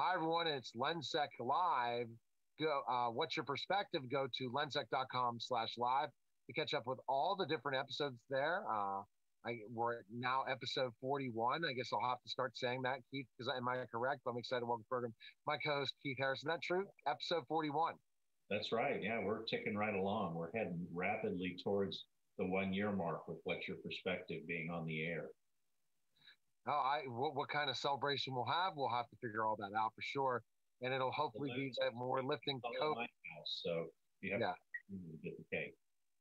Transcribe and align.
Hi, 0.00 0.14
everyone. 0.14 0.46
It's 0.46 0.70
Lensec 0.76 1.26
Live. 1.40 2.06
Go. 2.60 2.82
Uh, 2.88 3.08
what's 3.08 3.36
your 3.36 3.44
perspective? 3.44 4.02
Go 4.08 4.28
to 4.38 4.48
lensec.com 4.50 5.38
slash 5.40 5.70
live 5.76 6.06
to 6.46 6.52
catch 6.52 6.72
up 6.72 6.84
with 6.86 7.00
all 7.08 7.34
the 7.36 7.46
different 7.46 7.78
episodes 7.78 8.14
there. 8.30 8.62
Uh, 8.70 9.00
I, 9.44 9.58
we're 9.74 10.02
now 10.16 10.44
episode 10.48 10.92
41. 11.00 11.62
I 11.68 11.72
guess 11.72 11.88
I'll 11.92 12.08
have 12.08 12.22
to 12.22 12.30
start 12.30 12.52
saying 12.54 12.82
that, 12.82 12.98
Keith, 13.10 13.26
because 13.36 13.52
am 13.56 13.66
I 13.66 13.78
correct? 13.90 14.20
I'm 14.28 14.38
excited 14.38 14.60
to 14.60 14.66
welcome 14.66 14.84
the 14.88 14.94
program. 14.94 15.14
My 15.48 15.56
co-host, 15.66 15.94
Keith 16.00 16.16
Harrison. 16.20 16.46
That 16.46 16.62
true? 16.62 16.84
Episode 17.08 17.42
41. 17.48 17.94
That's 18.50 18.70
right. 18.70 19.02
Yeah, 19.02 19.18
we're 19.24 19.42
ticking 19.50 19.76
right 19.76 19.96
along. 19.96 20.36
We're 20.36 20.52
heading 20.54 20.86
rapidly 20.94 21.56
towards 21.64 22.04
the 22.38 22.46
one 22.46 22.72
year 22.72 22.92
mark 22.92 23.26
with 23.26 23.38
What's 23.42 23.66
Your 23.66 23.78
Perspective 23.78 24.46
being 24.46 24.70
on 24.70 24.86
the 24.86 25.04
air. 25.04 25.24
Oh, 26.68 26.72
I 26.72 27.00
what, 27.08 27.34
what 27.34 27.48
kind 27.48 27.70
of 27.70 27.76
celebration 27.76 28.34
we'll 28.34 28.44
have, 28.44 28.74
we'll 28.76 28.92
have 28.92 29.08
to 29.08 29.16
figure 29.22 29.44
all 29.44 29.56
that 29.56 29.76
out 29.76 29.92
for 29.94 30.02
sure. 30.02 30.42
And 30.82 30.94
it'll 30.94 31.12
hopefully 31.12 31.50
be 31.56 31.72
that 31.80 31.94
more 31.94 32.22
lifting 32.22 32.60
COVID. 32.60 33.00
House, 33.00 33.60
so 33.64 33.86
you 34.20 34.32
have 34.32 34.40
yeah. 34.40 34.52
to 34.52 35.18
get 35.24 35.32
the 35.38 35.56
cake. 35.56 35.74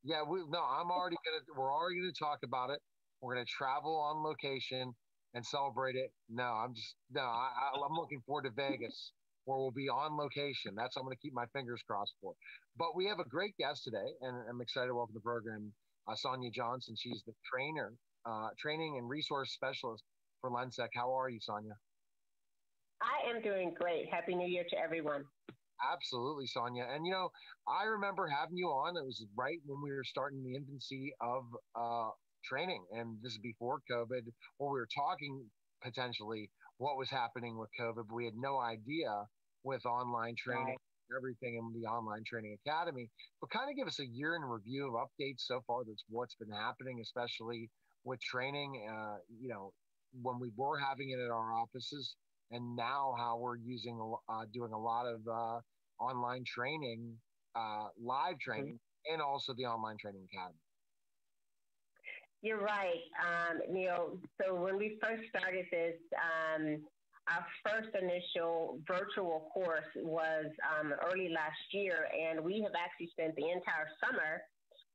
Yeah, 0.03 0.23
we 0.23 0.39
no, 0.49 0.63
I'm 0.63 0.89
already 0.89 1.17
gonna 1.25 1.43
we're 1.55 1.73
already 1.73 1.99
gonna 1.99 2.13
talk 2.17 2.39
about 2.43 2.70
it. 2.70 2.79
We're 3.21 3.35
gonna 3.35 3.45
travel 3.45 3.95
on 3.97 4.23
location 4.23 4.95
and 5.33 5.45
celebrate 5.45 5.95
it. 5.95 6.11
No, 6.29 6.43
I'm 6.43 6.73
just 6.73 6.95
no, 7.11 7.21
I, 7.21 7.51
I, 7.51 7.85
I'm 7.85 7.93
looking 7.93 8.21
forward 8.25 8.45
to 8.45 8.51
Vegas 8.55 9.11
where 9.48 9.57
we'll 9.57 9.71
be 9.71 9.87
on 9.87 10.17
location. 10.17 10.75
That's 10.75 10.95
what 10.95 11.03
I'm 11.03 11.05
going 11.07 11.15
to 11.15 11.21
keep 11.21 11.34
my 11.34 11.45
fingers 11.55 11.81
crossed 11.87 12.13
for. 12.21 12.34
But 12.77 12.98
we 12.98 13.05
have 13.05 13.20
a 13.20 13.23
great 13.23 13.55
guest 13.57 13.85
today, 13.85 14.11
and 14.21 14.35
I'm 14.49 14.59
excited 14.59 14.87
to 14.87 14.95
welcome 14.95 15.15
the 15.15 15.21
program 15.21 15.71
uh, 16.05 16.15
Sonia 16.15 16.51
Johnson. 16.51 16.95
She's 16.99 17.23
the 17.26 17.32
trainer, 17.48 17.93
uh, 18.26 18.49
training 18.59 18.98
and 18.99 19.07
resource 19.07 19.54
specialist 19.54 20.04
for 20.41 20.52
Lensec. 20.52 20.90
How 20.96 21.18
are 21.18 21.30
you, 21.30 21.40
Sonia? 21.41 21.74
I 23.02 23.30
am 23.30 23.41
doing 23.41 23.74
great. 23.77 24.10
Happy 24.12 24.35
New 24.35 24.48
Year 24.48 24.63
to 24.70 24.77
everyone. 24.77 25.24
Absolutely, 25.94 26.48
Sonia. 26.48 26.88
And 26.91 27.05
you 27.05 27.12
know, 27.12 27.29
I 27.68 27.85
remember 27.85 28.27
having 28.27 28.57
you 28.57 28.68
on. 28.68 28.98
It 28.98 29.05
was 29.05 29.24
right 29.38 29.60
when 29.66 29.82
we 29.84 29.91
were 29.91 30.04
starting 30.04 30.44
the 30.44 30.55
infancy 30.55 31.13
of 31.21 31.44
uh, 31.76 32.10
training, 32.44 32.84
and 32.91 33.18
this 33.21 33.34
is 33.34 33.40
before 33.40 33.79
COVID, 33.91 34.26
where 34.57 34.71
we 34.71 34.79
were 34.79 34.90
talking 34.94 35.46
potentially 35.84 36.49
what 36.77 36.98
was 36.98 37.10
happening 37.10 37.57
with 37.57 37.70
COVID. 37.79 38.07
But 38.10 38.16
we 38.16 38.26
had 38.26 38.34
no 38.35 38.60
idea 38.60 39.26
with 39.63 39.85
online 39.85 40.35
training. 40.38 40.66
Right. 40.66 40.77
Everything 41.16 41.55
in 41.55 41.82
the 41.82 41.88
online 41.88 42.24
training 42.27 42.57
academy, 42.66 43.10
but 43.40 43.49
kind 43.49 43.70
of 43.70 43.77
give 43.77 43.88
us 43.88 43.98
a 44.01 44.05
year 44.05 44.35
in 44.35 44.41
review 44.41 44.91
of 44.91 45.07
updates 45.07 45.48
so 45.48 45.62
far. 45.66 45.85
That's 45.88 46.04
what's 46.10 46.35
been 46.35 46.51
happening, 46.51 46.99
especially 47.01 47.70
with 48.04 48.20
training. 48.20 48.85
Uh, 48.91 49.16
you 49.40 49.48
know, 49.48 49.72
when 50.22 50.40
we 50.40 50.52
were 50.55 50.77
having 50.77 51.10
it 51.12 51.20
at 51.20 51.32
our 51.32 51.54
offices, 51.54 52.16
and 52.52 52.76
now 52.76 53.13
how 53.18 53.38
we're 53.38 53.58
using 53.58 54.00
uh, 54.30 54.46
doing 54.54 54.72
a 54.72 54.80
lot 54.80 55.05
of 55.05 55.22
uh, 55.27 55.60
online 56.04 56.44
training, 56.46 57.13
uh, 57.55 57.88
live 58.02 58.40
training, 58.40 58.76
mm-hmm. 58.76 59.13
and 59.13 59.22
also 59.22 59.54
the 59.58 59.66
online 59.66 59.98
training 59.98 60.26
academy. 60.34 60.60
You're 62.41 62.62
right, 62.62 63.02
um, 63.20 63.60
Neil. 63.70 64.19
So 64.40 64.56
when 64.56 64.78
we 64.78 64.97
first 65.02 65.24
started 65.30 65.66
this, 65.72 65.96
um, 66.16 66.84
our 67.28 67.46
first 67.66 67.90
initial 68.00 68.80
virtual 68.88 69.50
course 69.53 69.90
was 69.97 70.46
um, 70.63 70.94
early 71.12 71.30
last 71.30 71.74
year, 71.74 72.08
and 72.13 72.40
we 72.40 72.62
have 72.62 72.74
actually 72.78 73.09
spent 73.12 73.35
the 73.35 73.50
entire 73.50 73.90
summer 74.00 74.41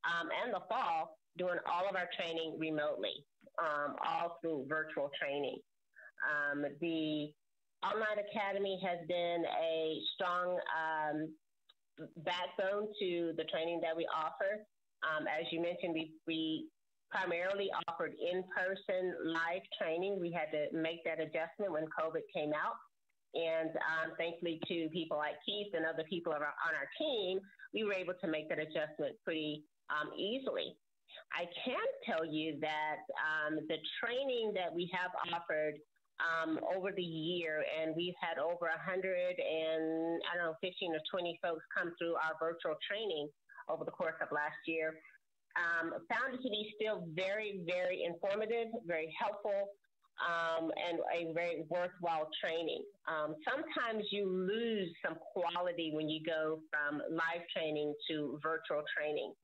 um, 0.06 0.28
and 0.44 0.54
the 0.54 0.60
fall 0.68 1.18
doing 1.36 1.58
all 1.66 1.88
of 1.88 1.96
our 1.96 2.08
training 2.16 2.56
remotely 2.58 3.26
um, 3.58 3.96
all 4.06 4.38
through 4.40 4.66
virtual 4.68 5.10
training. 5.20 5.58
Um, 6.22 6.64
the 6.80 7.32
Online 7.82 8.22
Academy 8.30 8.78
has 8.84 8.98
been 9.08 9.44
a 9.60 9.98
strong 10.14 10.58
um, 10.70 11.34
backbone 12.18 12.88
to 13.00 13.32
the 13.36 13.44
training 13.50 13.80
that 13.82 13.96
we 13.96 14.06
offer. 14.06 14.62
Um, 15.02 15.26
as 15.26 15.46
you 15.50 15.60
mentioned, 15.60 15.94
we, 15.94 16.12
we 16.26 16.68
primarily 17.10 17.68
offered 17.88 18.14
in 18.14 18.44
person 18.54 19.14
live 19.24 19.62
training. 19.80 20.18
We 20.20 20.30
had 20.30 20.50
to 20.54 20.70
make 20.72 21.04
that 21.04 21.20
adjustment 21.20 21.72
when 21.72 21.84
COVID 21.98 22.22
came 22.34 22.52
out. 22.54 22.78
And 23.34 23.70
um, 23.70 24.12
thankfully, 24.16 24.60
to 24.68 24.88
people 24.92 25.16
like 25.16 25.34
Keith 25.44 25.72
and 25.74 25.84
other 25.84 26.04
people 26.08 26.32
on 26.32 26.40
our, 26.40 26.54
on 26.68 26.74
our 26.76 26.88
team, 26.98 27.40
we 27.74 27.84
were 27.84 27.94
able 27.94 28.14
to 28.20 28.28
make 28.28 28.48
that 28.48 28.58
adjustment 28.58 29.16
pretty 29.24 29.64
um, 29.90 30.12
easily. 30.16 30.76
I 31.32 31.46
can 31.64 31.86
tell 32.04 32.24
you 32.24 32.58
that 32.60 33.02
um, 33.16 33.58
the 33.68 33.78
training 34.02 34.52
that 34.54 34.72
we 34.72 34.90
have 34.92 35.10
offered 35.32 35.74
um, 36.20 36.60
over 36.76 36.92
the 36.92 37.02
year, 37.02 37.64
and 37.80 37.94
we've 37.96 38.14
had 38.20 38.38
over 38.38 38.68
100 38.68 39.02
and 39.02 40.20
I 40.30 40.36
don't 40.36 40.52
know, 40.52 40.56
15 40.60 40.94
or 40.94 41.02
20 41.10 41.38
folks 41.42 41.64
come 41.76 41.92
through 41.98 42.14
our 42.14 42.36
virtual 42.38 42.76
training 42.86 43.28
over 43.68 43.84
the 43.84 43.90
course 43.90 44.16
of 44.20 44.28
last 44.30 44.58
year. 44.66 44.94
Um, 45.56 45.92
found 46.08 46.34
it 46.34 46.42
to 46.42 46.48
be 46.48 46.72
still 46.80 47.04
very, 47.12 47.60
very 47.66 48.04
informative, 48.04 48.72
very 48.86 49.12
helpful, 49.20 49.76
um, 50.20 50.70
and 50.76 50.98
a 51.12 51.32
very 51.32 51.64
worthwhile 51.68 52.28
training. 52.40 52.84
Um, 53.08 53.36
sometimes 53.44 54.04
you 54.10 54.28
lose 54.28 54.88
some 55.04 55.16
quality 55.32 55.92
when 55.94 56.08
you 56.08 56.22
go 56.24 56.60
from 56.70 57.02
live 57.10 57.44
training 57.54 57.94
to 58.08 58.38
virtual 58.42 58.82
training. 58.96 59.34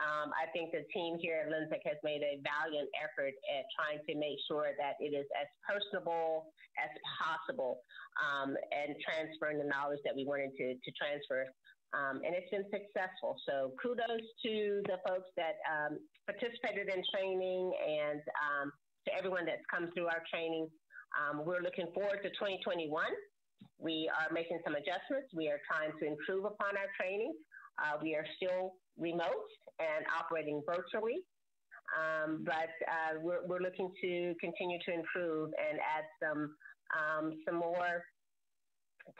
Um, 0.00 0.32
I 0.32 0.48
think 0.56 0.72
the 0.72 0.88
team 0.88 1.20
here 1.20 1.44
at 1.44 1.52
Lensec 1.52 1.84
has 1.84 2.00
made 2.00 2.24
a 2.24 2.40
valiant 2.40 2.88
effort 2.96 3.36
at 3.44 3.68
trying 3.76 4.00
to 4.08 4.12
make 4.16 4.40
sure 4.48 4.72
that 4.80 4.96
it 5.04 5.12
is 5.12 5.28
as 5.36 5.48
personable 5.60 6.48
as 6.80 6.88
possible 7.20 7.84
um, 8.16 8.56
and 8.72 8.96
transferring 9.04 9.60
the 9.60 9.68
knowledge 9.68 10.00
that 10.08 10.16
we 10.16 10.24
wanted 10.24 10.56
to, 10.56 10.80
to 10.80 10.90
transfer. 10.96 11.44
Um, 11.92 12.24
and 12.24 12.32
it's 12.32 12.48
been 12.48 12.64
successful. 12.72 13.36
So 13.44 13.76
kudos 13.76 14.24
to 14.48 14.80
the 14.88 14.96
folks 15.04 15.28
that 15.36 15.60
um, 15.68 16.00
participated 16.24 16.88
in 16.88 17.04
training 17.12 17.68
and 17.76 18.20
um, 18.40 18.72
to 19.04 19.10
everyone 19.12 19.44
that's 19.44 19.64
come 19.68 19.92
through 19.92 20.08
our 20.08 20.24
training. 20.32 20.72
Um, 21.12 21.44
we're 21.44 21.60
looking 21.60 21.92
forward 21.92 22.24
to 22.24 22.32
2021. 22.32 22.88
We 23.76 24.08
are 24.08 24.32
making 24.32 24.64
some 24.64 24.72
adjustments. 24.72 25.28
We 25.36 25.52
are 25.52 25.60
trying 25.68 25.92
to 26.00 26.04
improve 26.08 26.48
upon 26.48 26.80
our 26.80 26.88
training. 26.96 27.36
Uh, 27.76 28.00
we 28.00 28.16
are 28.16 28.24
still 28.40 28.72
remote 28.96 29.48
and 29.78 30.04
operating 30.18 30.62
virtually. 30.66 31.20
Um, 31.92 32.42
but 32.44 32.72
uh, 32.88 33.20
we're, 33.20 33.44
we're, 33.46 33.60
looking 33.60 33.92
to 34.00 34.34
continue 34.40 34.78
to 34.86 34.94
improve 34.94 35.50
and 35.58 35.78
add 35.78 36.04
some 36.22 36.54
um, 36.96 37.32
some 37.44 37.56
more 37.56 38.04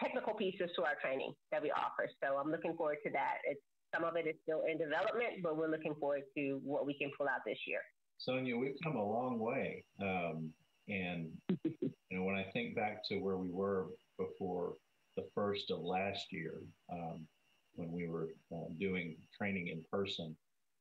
technical 0.00 0.34
pieces 0.34 0.70
to 0.76 0.82
our 0.84 0.94
training 1.02 1.34
that 1.50 1.62
we 1.62 1.70
offer. 1.70 2.08
So 2.22 2.36
I'm 2.38 2.50
looking 2.50 2.74
forward 2.76 2.98
to 3.04 3.10
that. 3.12 3.38
It's, 3.44 3.60
some 3.94 4.04
of 4.04 4.16
it 4.16 4.26
is 4.26 4.36
still 4.42 4.62
in 4.70 4.78
development, 4.78 5.42
but 5.42 5.56
we're 5.56 5.70
looking 5.70 5.94
forward 6.00 6.22
to 6.36 6.60
what 6.64 6.86
we 6.86 6.94
can 6.94 7.10
pull 7.16 7.28
out 7.28 7.40
this 7.44 7.58
year. 7.66 7.80
Sonia, 8.16 8.56
we've 8.56 8.76
come 8.82 8.96
a 8.96 9.04
long 9.04 9.38
way, 9.38 9.84
um, 10.00 10.50
and 10.88 11.28
you 11.48 11.90
know 12.10 12.22
when 12.22 12.36
I 12.36 12.44
think 12.52 12.74
back 12.74 13.04
to 13.08 13.16
where 13.18 13.36
we 13.36 13.50
were 13.50 13.88
before 14.18 14.74
the 15.16 15.24
first 15.34 15.70
of 15.70 15.80
last 15.80 16.32
year, 16.32 16.62
um, 16.90 17.26
when 17.74 17.92
we 17.92 18.08
were 18.08 18.28
uh, 18.54 18.68
doing 18.78 19.16
training 19.36 19.68
in 19.68 19.82
person. 19.90 20.36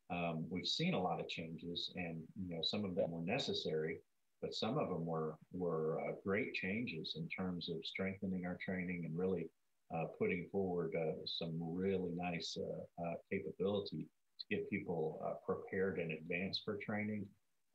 Um, 0.10 0.46
we've 0.50 0.68
seen 0.68 0.94
a 0.94 1.02
lot 1.02 1.20
of 1.20 1.30
changes, 1.30 1.92
and 1.96 2.22
you 2.36 2.56
know 2.56 2.62
some 2.62 2.84
of 2.84 2.96
them 2.96 3.12
were 3.12 3.22
necessary, 3.22 4.00
but 4.42 4.54
some 4.54 4.78
of 4.78 4.90
them 4.90 5.06
were 5.06 5.36
were 5.54 6.02
uh, 6.02 6.14
great 6.26 6.54
changes 6.54 7.16
in 7.16 7.28
terms 7.30 7.70
of 7.70 7.78
strengthening 7.86 8.46
our 8.46 8.58
training 8.64 9.04
and 9.06 9.18
really 9.18 9.50
uh, 9.96 10.06
putting 10.18 10.48
forward 10.52 10.96
uh, 10.96 11.14
some 11.26 11.52
really 11.60 12.12
nice 12.16 12.58
uh, 12.58 13.04
uh, 13.04 13.14
capability 13.30 14.08
to 14.40 14.46
get 14.50 14.70
people 14.70 15.22
prepared 15.46 16.00
in 16.00 16.12
advance 16.12 16.62
for 16.64 16.78
training. 16.78 17.26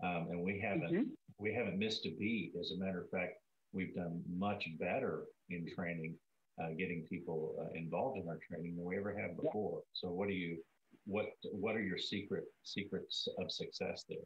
Um, 0.02 0.28
and 0.30 0.42
we 0.42 0.58
haven't 0.58 0.92
mm-hmm. 0.92 1.10
we 1.38 1.54
haven't 1.54 1.78
missed 1.78 2.06
a 2.06 2.14
beat. 2.18 2.52
As 2.58 2.72
a 2.72 2.78
matter 2.78 3.02
of 3.02 3.10
fact, 3.10 3.34
we've 3.72 3.94
done 3.94 4.22
much 4.28 4.66
better 4.78 5.24
in 5.50 5.66
training 5.74 6.14
uh, 6.62 6.68
getting 6.78 7.04
people 7.08 7.54
uh, 7.60 7.72
involved 7.74 8.18
in 8.18 8.28
our 8.28 8.38
training 8.48 8.76
than 8.76 8.84
we 8.84 8.96
ever 8.96 9.14
have 9.18 9.36
before. 9.36 9.82
So, 9.92 10.08
what 10.08 10.28
do 10.28 10.34
you, 10.34 10.58
what 11.06 11.26
what 11.52 11.76
are 11.76 11.82
your 11.82 11.98
secret 11.98 12.44
secrets 12.62 13.28
of 13.38 13.50
success 13.50 14.04
there? 14.08 14.24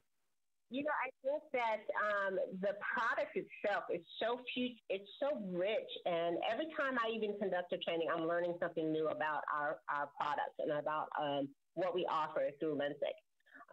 You 0.71 0.85
know, 0.85 0.95
I 1.03 1.11
think 1.27 1.43
that 1.53 1.83
um, 1.99 2.39
the 2.63 2.79
product 2.79 3.35
itself 3.35 3.85
is 3.93 4.07
so 4.23 4.39
huge, 4.55 4.79
it's 4.89 5.11
so 5.19 5.43
rich, 5.51 5.91
and 6.07 6.39
every 6.51 6.69
time 6.79 6.97
I 7.03 7.11
even 7.11 7.35
conduct 7.41 7.73
a 7.73 7.79
training, 7.79 8.07
I'm 8.15 8.27
learning 8.29 8.55
something 8.63 8.93
new 8.93 9.09
about 9.09 9.43
our 9.53 9.79
our 9.91 10.09
products 10.17 10.55
and 10.61 10.71
about 10.79 11.09
um, 11.21 11.49
what 11.75 11.95
we 11.95 12.07
offer 12.09 12.51
through 12.61 12.79
Lensec. 12.79 13.19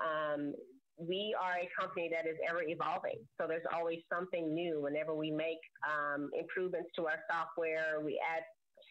Um, 0.01 0.53
we 0.97 1.35
are 1.39 1.61
a 1.61 1.69
company 1.79 2.09
that 2.11 2.27
is 2.27 2.37
ever 2.49 2.63
evolving. 2.63 3.21
So 3.39 3.47
there's 3.47 3.65
always 3.73 3.99
something 4.11 4.53
new 4.53 4.81
whenever 4.81 5.13
we 5.13 5.31
make 5.31 5.61
um, 5.85 6.29
improvements 6.37 6.89
to 6.95 7.05
our 7.05 7.21
software, 7.29 8.01
we 8.03 8.19
add 8.19 8.41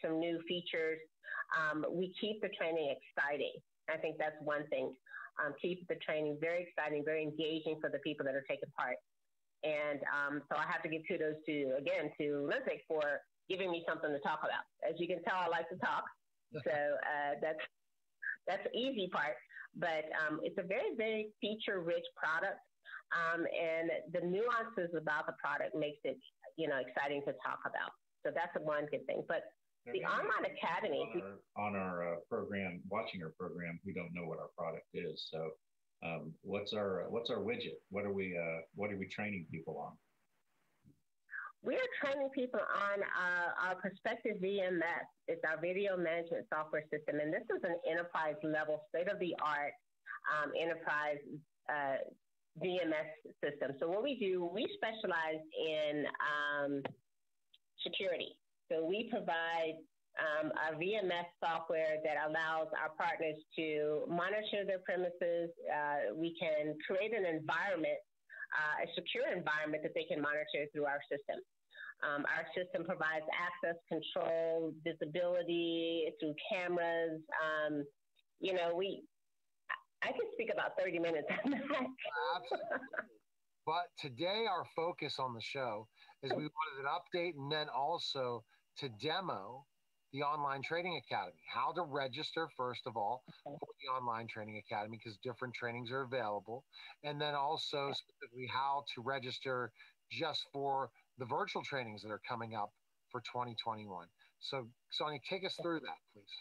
some 0.03 0.19
new 0.19 0.39
features. 0.47 0.99
Um, 1.51 1.85
we 1.91 2.13
keep 2.19 2.41
the 2.41 2.49
training 2.57 2.95
exciting. 2.95 3.53
I 3.89 3.97
think 3.97 4.17
that's 4.17 4.35
one 4.41 4.67
thing. 4.67 4.95
Um, 5.43 5.53
keep 5.61 5.87
the 5.87 5.95
training 5.95 6.37
very 6.39 6.63
exciting, 6.63 7.03
very 7.05 7.23
engaging 7.23 7.77
for 7.79 7.89
the 7.89 7.99
people 7.99 8.25
that 8.25 8.35
are 8.35 8.45
taking 8.47 8.69
part. 8.75 8.97
And 9.63 9.99
um, 10.07 10.41
so 10.49 10.57
I 10.57 10.65
have 10.71 10.81
to 10.83 10.89
give 10.89 11.01
kudos 11.07 11.35
to, 11.45 11.75
again, 11.77 12.11
to 12.19 12.47
Lensec 12.47 12.87
for 12.87 13.01
giving 13.49 13.71
me 13.71 13.83
something 13.87 14.09
to 14.09 14.19
talk 14.19 14.39
about. 14.43 14.63
As 14.87 14.95
you 14.99 15.07
can 15.07 15.23
tell, 15.23 15.35
I 15.35 15.47
like 15.47 15.69
to 15.69 15.77
talk, 15.77 16.03
so 16.53 16.71
uh, 16.71 17.35
that's 17.41 17.59
that's 18.47 18.63
the 18.63 18.77
easy 18.77 19.09
part. 19.11 19.35
But 19.75 20.05
um, 20.15 20.39
it's 20.43 20.57
a 20.57 20.63
very 20.63 20.95
very 20.95 21.29
feature 21.41 21.81
rich 21.81 22.05
product, 22.15 22.61
um, 23.11 23.45
and 23.45 23.91
the 24.13 24.21
nuances 24.25 24.95
about 24.95 25.27
the 25.27 25.33
product 25.41 25.75
makes 25.75 25.99
it 26.03 26.17
you 26.57 26.67
know 26.67 26.77
exciting 26.77 27.21
to 27.27 27.33
talk 27.43 27.59
about. 27.65 27.91
So 28.25 28.31
that's 28.33 28.51
one 28.63 28.87
good 28.91 29.05
thing. 29.05 29.23
But 29.27 29.43
the 29.93 30.03
online 30.03 30.43
academy 30.51 30.99
on 30.99 31.21
our, 31.21 31.67
on 31.67 31.75
our 31.75 32.13
uh, 32.13 32.15
program, 32.29 32.81
watching 32.89 33.23
our 33.23 33.31
program, 33.39 33.79
we 33.85 33.93
don't 33.93 34.13
know 34.13 34.27
what 34.27 34.39
our 34.39 34.49
product 34.57 34.85
is. 34.93 35.27
So, 35.31 35.51
um, 36.03 36.33
what's 36.41 36.73
our 36.73 37.05
what's 37.09 37.29
our 37.29 37.37
widget? 37.37 37.79
What 37.89 38.05
are 38.05 38.11
we 38.11 38.37
uh, 38.37 38.61
what 38.75 38.91
are 38.91 38.97
we 38.97 39.07
training 39.07 39.47
people 39.51 39.77
on? 39.77 39.93
We 41.63 41.75
are 41.75 41.89
training 42.01 42.29
people 42.33 42.59
on 42.59 43.01
uh, 43.01 43.67
our 43.67 43.75
Perspective 43.75 44.37
VMS. 44.41 45.07
It's 45.27 45.41
our 45.43 45.59
video 45.59 45.97
management 45.97 46.45
software 46.53 46.83
system, 46.93 47.19
and 47.19 47.33
this 47.33 47.43
is 47.49 47.63
an 47.63 47.75
enterprise 47.89 48.35
level, 48.43 48.85
state 48.89 49.09
of 49.09 49.19
the 49.19 49.33
art 49.41 49.73
um, 50.29 50.51
enterprise 50.59 51.17
uh, 51.69 51.97
VMS 52.63 53.09
system. 53.43 53.75
So 53.79 53.89
what 53.89 54.03
we 54.03 54.19
do, 54.19 54.45
we 54.45 54.67
specialize 54.77 55.41
in 55.57 56.05
um, 56.21 56.81
security. 57.83 58.37
So 58.71 58.85
we 58.85 59.09
provide 59.09 59.81
um, 60.17 60.51
a 60.51 60.75
VMS 60.75 61.29
software 61.43 61.97
that 62.03 62.17
allows 62.27 62.67
our 62.73 62.89
partners 62.97 63.37
to 63.55 64.05
monitor 64.09 64.65
their 64.65 64.81
premises. 64.85 65.49
Uh, 65.65 66.13
we 66.15 66.35
can 66.39 66.75
create 66.85 67.13
an 67.13 67.25
environment, 67.25 68.01
uh, 68.53 68.85
a 68.85 68.87
secure 68.95 69.27
environment 69.31 69.83
that 69.83 69.93
they 69.93 70.03
can 70.03 70.21
monitor 70.21 70.65
through 70.73 70.85
our 70.85 71.01
system. 71.09 71.39
Um, 72.05 72.25
our 72.29 72.45
system 72.53 72.85
provides 72.85 73.25
access 73.33 73.77
control, 73.89 74.73
visibility 74.83 76.13
through 76.19 76.35
cameras. 76.51 77.21
Um, 77.41 77.83
you 78.39 78.53
know, 78.53 78.75
we, 78.75 79.03
I 80.03 80.07
can 80.07 80.29
speak 80.33 80.49
about 80.53 80.77
30 80.77 80.99
minutes 80.99 81.27
on 81.43 81.51
that. 81.51 81.61
Absolutely. 82.37 82.77
But 83.65 83.91
today, 83.99 84.45
our 84.49 84.63
focus 84.75 85.19
on 85.19 85.33
the 85.33 85.41
show 85.41 85.87
is 86.23 86.31
we 86.31 86.47
wanted 86.47 86.79
an 86.79 86.87
update 86.87 87.33
and 87.35 87.51
then 87.51 87.67
also 87.67 88.43
to 88.77 88.89
demo 88.89 89.65
the 90.13 90.23
Online 90.23 90.61
Training 90.61 91.01
Academy, 91.05 91.41
how 91.53 91.71
to 91.73 91.81
register, 91.81 92.47
first 92.55 92.87
of 92.87 92.95
all, 92.95 93.23
for 93.43 93.59
the 93.81 93.93
Online 93.93 94.27
Training 94.27 94.57
Academy, 94.57 94.97
because 94.97 95.17
different 95.17 95.53
trainings 95.53 95.91
are 95.91 96.01
available. 96.01 96.63
And 97.03 97.19
then 97.19 97.35
also 97.35 97.91
specifically 97.93 98.47
how 98.47 98.85
to 98.95 99.01
register 99.01 99.71
just 100.11 100.45
for 100.53 100.89
the 101.17 101.25
virtual 101.25 101.61
trainings 101.63 102.01
that 102.03 102.11
are 102.11 102.21
coming 102.27 102.55
up 102.55 102.71
for 103.11 103.21
2021. 103.21 104.07
So, 104.39 104.67
Sonia, 104.91 105.19
take 105.29 105.45
us 105.45 105.55
through 105.61 105.81
that, 105.81 105.99
please. 106.13 106.31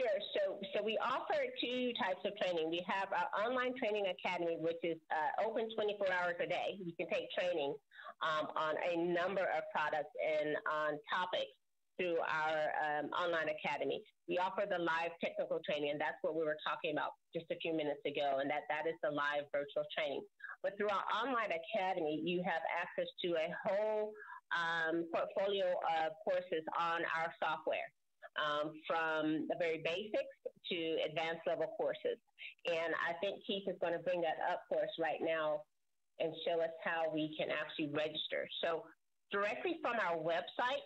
Sure. 0.00 0.18
So, 0.34 0.58
so 0.74 0.82
we 0.82 0.96
offer 0.98 1.36
two 1.60 1.92
types 2.00 2.24
of 2.24 2.32
training. 2.38 2.70
We 2.70 2.84
have 2.88 3.08
our 3.12 3.28
online 3.44 3.74
training 3.76 4.06
academy, 4.08 4.56
which 4.58 4.80
is 4.82 4.96
uh, 5.10 5.46
open 5.46 5.68
24 5.74 6.06
hours 6.10 6.36
a 6.42 6.46
day. 6.46 6.78
You 6.82 6.92
can 6.96 7.08
take 7.08 7.30
training 7.36 7.74
um, 8.22 8.48
on 8.56 8.74
a 8.80 8.96
number 8.96 9.42
of 9.42 9.62
products 9.74 10.14
and 10.22 10.56
on 10.70 10.98
topics 11.12 11.52
through 11.98 12.18
our 12.24 12.58
um, 12.80 13.12
online 13.12 13.48
academy. 13.52 14.02
We 14.28 14.38
offer 14.38 14.64
the 14.68 14.78
live 14.78 15.12
technical 15.20 15.60
training, 15.64 15.90
and 15.92 16.00
that's 16.00 16.18
what 16.22 16.34
we 16.34 16.44
were 16.44 16.58
talking 16.64 16.92
about 16.92 17.16
just 17.34 17.46
a 17.50 17.58
few 17.60 17.72
minutes 17.72 18.00
ago, 18.06 18.40
and 18.40 18.48
that, 18.50 18.64
that 18.68 18.88
is 18.88 18.96
the 19.02 19.10
live 19.10 19.48
virtual 19.52 19.84
training. 19.96 20.22
But 20.62 20.78
through 20.78 20.90
our 20.94 21.04
online 21.12 21.50
academy, 21.52 22.22
you 22.24 22.42
have 22.46 22.62
access 22.70 23.10
to 23.26 23.28
a 23.34 23.48
whole 23.66 24.12
um, 24.54 25.04
portfolio 25.10 25.68
of 26.00 26.14
courses 26.24 26.64
on 26.78 27.02
our 27.16 27.32
software. 27.42 27.88
Um, 28.32 28.72
from 28.88 29.44
the 29.52 29.56
very 29.60 29.84
basics 29.84 30.36
to 30.72 30.78
advanced 31.04 31.44
level 31.44 31.68
courses. 31.76 32.16
And 32.64 32.96
I 32.96 33.12
think 33.20 33.44
Keith 33.44 33.68
is 33.68 33.76
going 33.76 33.92
to 33.92 34.00
bring 34.00 34.24
that 34.24 34.40
up 34.48 34.64
for 34.72 34.80
us 34.80 34.88
right 34.96 35.20
now 35.20 35.68
and 36.16 36.32
show 36.46 36.56
us 36.64 36.72
how 36.80 37.12
we 37.12 37.36
can 37.36 37.52
actually 37.52 37.92
register. 37.92 38.48
So, 38.64 38.84
directly 39.30 39.76
from 39.80 39.96
our 40.00 40.16
website, 40.16 40.80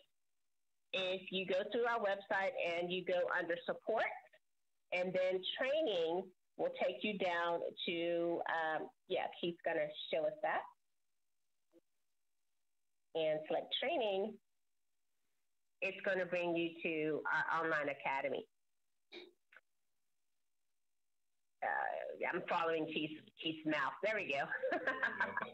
if 0.97 1.23
you 1.31 1.47
go 1.47 1.61
to 1.61 1.79
our 1.89 2.01
website 2.01 2.57
and 2.57 2.91
you 2.91 3.05
go 3.05 3.21
under 3.39 3.55
support, 3.67 4.05
and 4.93 5.13
then 5.13 5.41
training 5.59 6.25
will 6.57 6.73
take 6.83 6.97
you 7.03 7.19
down 7.19 7.61
to, 7.87 8.41
um, 8.49 8.89
yeah, 9.09 9.27
Keith's 9.41 9.59
going 9.65 9.77
to 9.77 9.89
show 10.13 10.25
us 10.25 10.33
that. 10.43 10.63
And 13.15 13.41
select 13.49 13.67
training, 13.81 14.35
it's 15.83 15.97
going 16.05 16.19
to 16.19 16.27
bring 16.27 16.57
you 16.57 16.71
to 16.83 17.21
our 17.29 17.65
online 17.65 17.89
academy. 17.89 18.47
uh, 21.67 22.29
I'm 22.33 22.43
following 22.49 22.87
Keith's, 22.87 23.21
Keith's 23.43 23.67
mouth. 23.67 23.93
There 24.03 24.15
we 24.17 24.33
go. 24.33 24.79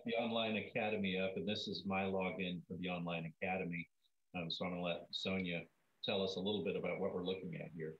the 0.07 0.15
online 0.15 0.57
academy 0.57 1.19
up, 1.19 1.33
and 1.37 1.49
this 1.49 1.69
is 1.69 1.83
my 1.87 2.03
login 2.03 2.61
for 2.69 2.77
the 2.81 2.89
online 2.89 3.33
academy. 3.43 3.89
Um, 4.35 4.51
so 4.51 4.65
I'm 4.65 4.73
going 4.73 4.83
to 4.83 4.89
let 4.89 5.07
Sonia 5.13 5.61
tell 6.05 6.23
us 6.23 6.37
a 6.37 6.41
little 6.41 6.65
bit 6.65 6.77
about 6.77 7.01
what 7.01 7.15
we're 7.15 7.25
looking 7.25 7.55
at 7.61 7.71
here. 7.77 7.95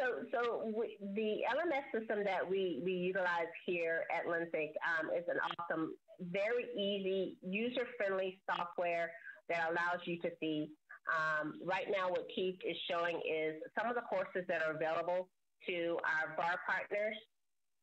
So, 0.00 0.24
so 0.32 0.72
we, 0.74 0.96
the 1.14 1.44
LMS 1.52 2.00
system 2.00 2.24
that 2.24 2.48
we, 2.48 2.80
we 2.84 2.92
utilize 2.92 3.50
here 3.66 4.04
at 4.10 4.26
Lensec 4.26 4.72
um, 4.88 5.10
is 5.16 5.24
an 5.28 5.36
awesome, 5.38 5.94
very 6.20 6.64
easy, 6.74 7.36
user 7.42 7.86
friendly 7.96 8.40
software 8.48 9.10
that 9.48 9.68
allows 9.70 10.00
you 10.06 10.18
to 10.22 10.30
see. 10.40 10.70
Um, 11.10 11.60
right 11.64 11.86
now, 11.90 12.08
what 12.08 12.26
Keith 12.34 12.58
is 12.64 12.76
showing 12.88 13.20
is 13.26 13.60
some 13.78 13.90
of 13.90 13.96
the 13.96 14.02
courses 14.02 14.46
that 14.48 14.62
are 14.62 14.74
available 14.74 15.28
to 15.68 15.98
our 16.06 16.34
VAR 16.36 16.58
partners. 16.66 17.16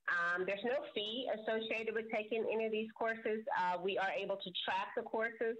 Um, 0.09 0.43
there's 0.47 0.63
no 0.65 0.81
fee 0.95 1.29
associated 1.37 1.93
with 1.93 2.09
taking 2.11 2.43
any 2.51 2.65
of 2.65 2.71
these 2.71 2.89
courses. 2.97 3.45
Uh, 3.53 3.77
we 3.83 3.97
are 3.97 4.09
able 4.09 4.37
to 4.37 4.49
track 4.65 4.97
the 4.97 5.03
courses. 5.03 5.55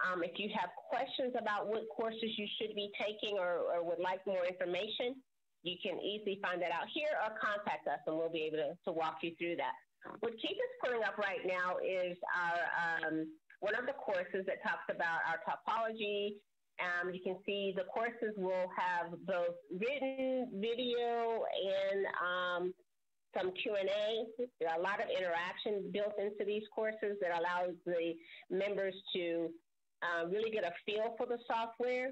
Um, 0.00 0.24
if 0.24 0.38
you 0.40 0.48
have 0.56 0.70
questions 0.88 1.36
about 1.36 1.68
what 1.68 1.84
courses 1.94 2.32
you 2.36 2.46
should 2.58 2.74
be 2.74 2.90
taking 2.96 3.38
or, 3.38 3.68
or, 3.68 3.84
would 3.84 4.00
like 4.00 4.24
more 4.26 4.44
information, 4.44 5.20
you 5.62 5.76
can 5.82 6.00
easily 6.00 6.40
find 6.42 6.60
that 6.62 6.72
out 6.72 6.88
here 6.92 7.12
or 7.22 7.36
contact 7.38 7.86
us 7.86 8.00
and 8.06 8.16
we'll 8.16 8.32
be 8.32 8.48
able 8.48 8.58
to, 8.58 8.72
to 8.88 8.90
walk 8.92 9.22
you 9.22 9.32
through 9.38 9.56
that. 9.56 9.76
What 10.20 10.32
Keith 10.42 10.58
is 10.58 10.72
pulling 10.82 11.04
up 11.04 11.18
right 11.18 11.46
now 11.46 11.78
is 11.78 12.18
our 12.34 12.60
um, 12.74 13.30
one 13.60 13.78
of 13.78 13.86
the 13.86 13.94
courses 13.94 14.42
that 14.50 14.58
talks 14.66 14.90
about 14.90 15.22
our 15.28 15.38
topology 15.46 16.42
um, 16.80 17.12
you 17.12 17.20
can 17.22 17.36
see 17.44 17.74
the 17.76 17.84
courses 17.84 18.34
will 18.36 18.70
have 18.76 19.12
both 19.26 19.56
written, 19.70 20.48
video, 20.54 21.44
and 21.44 22.06
um, 22.18 22.74
some 23.36 23.52
Q&A. 23.62 24.26
There 24.60 24.68
are 24.68 24.78
a 24.78 24.82
lot 24.82 25.00
of 25.00 25.08
interaction 25.10 25.90
built 25.92 26.14
into 26.18 26.44
these 26.46 26.62
courses 26.74 27.16
that 27.20 27.38
allows 27.38 27.76
the 27.86 28.14
members 28.50 28.94
to 29.14 29.50
uh, 30.02 30.26
really 30.28 30.50
get 30.50 30.64
a 30.64 30.72
feel 30.84 31.14
for 31.16 31.26
the 31.26 31.38
software. 31.46 32.10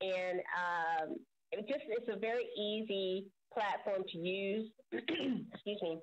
And 0.00 0.40
um, 0.58 1.16
it 1.52 1.66
just 1.68 1.84
it's 1.88 2.08
a 2.08 2.18
very 2.18 2.48
easy 2.58 3.26
platform 3.52 4.02
to 4.10 4.18
use. 4.18 4.70
Excuse 4.92 5.80
me. 5.82 5.98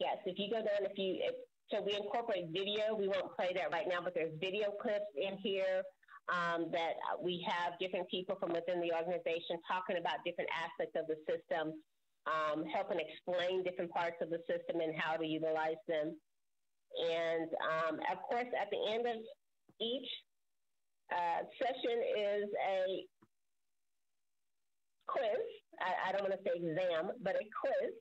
Yes, 0.00 0.16
if 0.24 0.38
you 0.38 0.50
go 0.50 0.58
down, 0.58 0.88
if 0.90 0.96
you 0.96 1.20
if, 1.20 1.34
so 1.70 1.82
we 1.86 1.94
incorporate 1.94 2.50
video. 2.50 2.96
We 2.98 3.06
won't 3.06 3.36
play 3.36 3.52
that 3.54 3.70
right 3.70 3.86
now, 3.86 4.00
but 4.02 4.14
there's 4.14 4.32
video 4.40 4.74
clips 4.82 5.06
in 5.14 5.38
here 5.38 5.82
um, 6.28 6.70
that 6.72 6.98
we 7.22 7.46
have 7.46 7.78
different 7.78 8.08
people 8.10 8.36
from 8.38 8.50
within 8.50 8.80
the 8.80 8.90
organization 8.94 9.58
talking 9.66 9.98
about 9.98 10.22
different 10.24 10.50
aspects 10.50 10.98
of 10.98 11.06
the 11.06 11.18
system, 11.30 11.74
um, 12.26 12.66
helping 12.66 12.98
explain 12.98 13.62
different 13.62 13.90
parts 13.90 14.18
of 14.20 14.30
the 14.30 14.42
system 14.50 14.80
and 14.80 14.94
how 14.98 15.14
to 15.16 15.26
utilize 15.26 15.78
them. 15.86 16.18
And 16.98 17.48
um, 17.62 17.94
of 18.10 18.18
course, 18.22 18.50
at 18.60 18.68
the 18.70 18.80
end 18.92 19.06
of 19.06 19.22
each 19.80 20.08
uh, 21.12 21.46
session 21.58 21.96
is 22.18 22.48
a 22.50 23.06
quiz. 25.06 25.42
I, 25.80 26.08
I 26.08 26.12
don't 26.12 26.28
want 26.28 26.34
to 26.34 26.42
say 26.44 26.54
exam, 26.54 27.12
but 27.22 27.34
a 27.34 27.46
quiz 27.50 27.94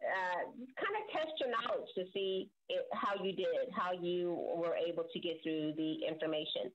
uh, 0.00 0.48
kind 0.80 0.96
of 0.96 1.04
test 1.12 1.32
your 1.40 1.52
knowledge 1.52 1.88
to 1.96 2.04
see 2.12 2.48
it, 2.68 2.84
how 2.92 3.22
you 3.22 3.36
did, 3.36 3.68
how 3.76 3.92
you 3.92 4.32
were 4.56 4.74
able 4.76 5.04
to 5.12 5.18
get 5.20 5.36
through 5.42 5.74
the 5.76 6.00
information. 6.08 6.72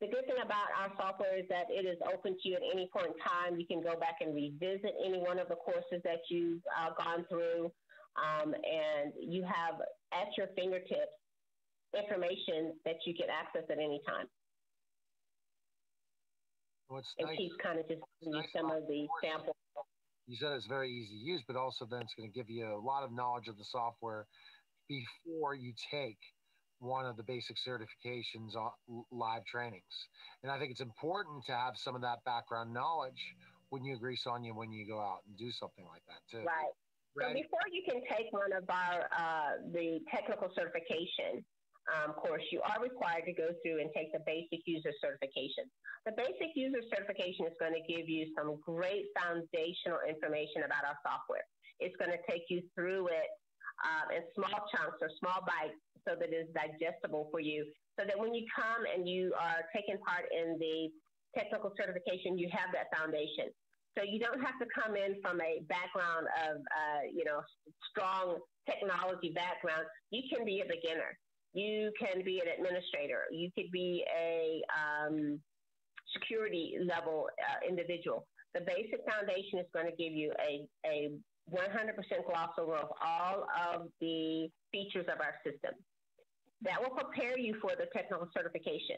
The 0.00 0.08
good 0.08 0.26
thing 0.26 0.40
about 0.42 0.72
our 0.74 0.90
software 0.98 1.38
is 1.38 1.46
that 1.48 1.70
it 1.70 1.86
is 1.86 1.96
open 2.02 2.34
to 2.34 2.44
you 2.48 2.56
at 2.56 2.62
any 2.64 2.90
point 2.90 3.14
in 3.14 3.18
time. 3.22 3.60
You 3.60 3.66
can 3.66 3.80
go 3.80 3.94
back 4.00 4.18
and 4.20 4.34
revisit 4.34 4.96
any 4.98 5.20
one 5.20 5.38
of 5.38 5.48
the 5.48 5.54
courses 5.54 6.02
that 6.02 6.26
you've 6.28 6.64
uh, 6.74 6.90
gone 6.98 7.24
through, 7.28 7.70
um, 8.18 8.54
and 8.56 9.12
you 9.20 9.44
have 9.44 9.78
at 10.14 10.28
your 10.36 10.48
fingertips 10.54 11.16
information 11.96 12.72
that 12.84 12.96
you 13.06 13.14
can 13.14 13.28
access 13.28 13.68
at 13.70 13.78
any 13.78 14.00
time. 14.06 14.26
What's 16.88 17.14
and 17.18 17.28
nice, 17.28 17.36
Keith 17.36 17.52
kind 17.62 17.78
of 17.78 17.88
just 17.88 18.00
giving 18.20 18.38
nice 18.38 18.52
some 18.52 18.70
of 18.70 18.86
the 18.88 19.06
samples 19.22 19.56
you 20.26 20.36
said 20.36 20.52
it's 20.52 20.66
very 20.66 20.90
easy 20.90 21.18
to 21.18 21.24
use, 21.24 21.42
but 21.46 21.56
also 21.56 21.84
then 21.84 22.00
it's 22.02 22.14
going 22.14 22.30
to 22.30 22.32
give 22.32 22.48
you 22.48 22.66
a 22.66 22.78
lot 22.78 23.02
of 23.02 23.12
knowledge 23.12 23.48
of 23.48 23.58
the 23.58 23.64
software 23.64 24.26
before 24.88 25.54
you 25.54 25.72
take 25.90 26.18
one 26.78 27.06
of 27.06 27.16
the 27.16 27.22
basic 27.22 27.56
certifications 27.56 28.56
on 28.56 28.70
live 29.10 29.44
trainings. 29.44 30.08
And 30.42 30.50
I 30.50 30.58
think 30.58 30.70
it's 30.70 30.80
important 30.80 31.44
to 31.46 31.52
have 31.52 31.76
some 31.76 31.94
of 31.94 32.02
that 32.02 32.18
background 32.24 32.72
knowledge 32.72 33.34
when 33.70 33.84
you 33.84 33.94
agree, 33.94 34.16
Sonia, 34.16 34.52
when 34.52 34.72
you 34.72 34.86
go 34.86 35.00
out 35.00 35.20
and 35.26 35.36
do 35.36 35.50
something 35.50 35.84
like 35.86 36.02
that 36.08 36.20
too. 36.30 36.44
Right. 36.44 36.72
So 37.18 37.28
before 37.34 37.66
you 37.70 37.82
can 37.84 38.00
take 38.08 38.32
one 38.32 38.52
of 38.56 38.64
our 38.70 39.04
uh, 39.12 39.60
the 39.72 40.00
technical 40.08 40.48
certification 40.56 41.44
um, 41.90 42.14
course, 42.14 42.42
you 42.54 42.62
are 42.62 42.78
required 42.78 43.26
to 43.26 43.34
go 43.34 43.50
through 43.62 43.82
and 43.82 43.90
take 43.90 44.12
the 44.14 44.22
basic 44.22 44.62
user 44.66 44.94
certification. 45.02 45.66
The 46.06 46.14
basic 46.14 46.54
user 46.54 46.78
certification 46.94 47.46
is 47.46 47.56
going 47.58 47.74
to 47.74 47.82
give 47.82 48.08
you 48.08 48.30
some 48.38 48.58
great 48.62 49.10
foundational 49.18 49.98
information 50.06 50.62
about 50.62 50.86
our 50.86 50.98
software. 51.02 51.42
It's 51.82 51.94
going 51.98 52.14
to 52.14 52.22
take 52.30 52.46
you 52.48 52.62
through 52.78 53.10
it 53.10 53.30
um, 53.82 54.14
in 54.14 54.22
small 54.38 54.62
chunks 54.70 55.02
or 55.02 55.10
small 55.18 55.42
bites 55.42 55.78
so 56.06 56.14
that 56.14 56.30
it's 56.30 56.50
digestible 56.54 57.26
for 57.34 57.42
you. 57.42 57.66
So 57.98 58.06
that 58.06 58.14
when 58.14 58.34
you 58.34 58.46
come 58.54 58.86
and 58.86 59.08
you 59.08 59.34
are 59.34 59.66
taking 59.74 59.98
part 60.06 60.30
in 60.30 60.58
the 60.62 60.86
technical 61.34 61.74
certification, 61.74 62.38
you 62.38 62.46
have 62.54 62.70
that 62.70 62.94
foundation. 62.94 63.50
So 63.96 64.04
you 64.04 64.18
don't 64.18 64.40
have 64.40 64.58
to 64.58 64.66
come 64.74 64.96
in 64.96 65.20
from 65.20 65.40
a 65.40 65.60
background 65.68 66.26
of, 66.48 66.56
uh, 66.56 67.02
you 67.12 67.24
know, 67.24 67.40
strong 67.90 68.38
technology 68.68 69.32
background. 69.34 69.84
You 70.10 70.22
can 70.32 70.46
be 70.46 70.60
a 70.60 70.64
beginner. 70.64 71.18
You 71.52 71.92
can 72.00 72.24
be 72.24 72.40
an 72.40 72.48
administrator. 72.48 73.24
You 73.30 73.50
could 73.54 73.70
be 73.70 74.04
a 74.16 74.62
um, 74.72 75.38
security 76.16 76.76
level 76.80 77.28
uh, 77.36 77.68
individual. 77.68 78.26
The 78.54 78.60
basic 78.60 79.00
foundation 79.08 79.58
is 79.58 79.66
going 79.74 79.86
to 79.86 79.96
give 79.96 80.12
you 80.12 80.32
a, 80.40 80.66
a 80.86 81.10
100% 81.50 82.26
gloss 82.26 82.50
over 82.58 82.76
of 82.76 82.88
all 83.04 83.46
of 83.72 83.88
the 84.00 84.48
features 84.70 85.06
of 85.12 85.20
our 85.20 85.34
system. 85.44 85.74
That 86.62 86.80
will 86.80 86.96
prepare 86.96 87.38
you 87.38 87.56
for 87.60 87.72
the 87.76 87.86
technical 87.92 88.28
certification. 88.36 88.96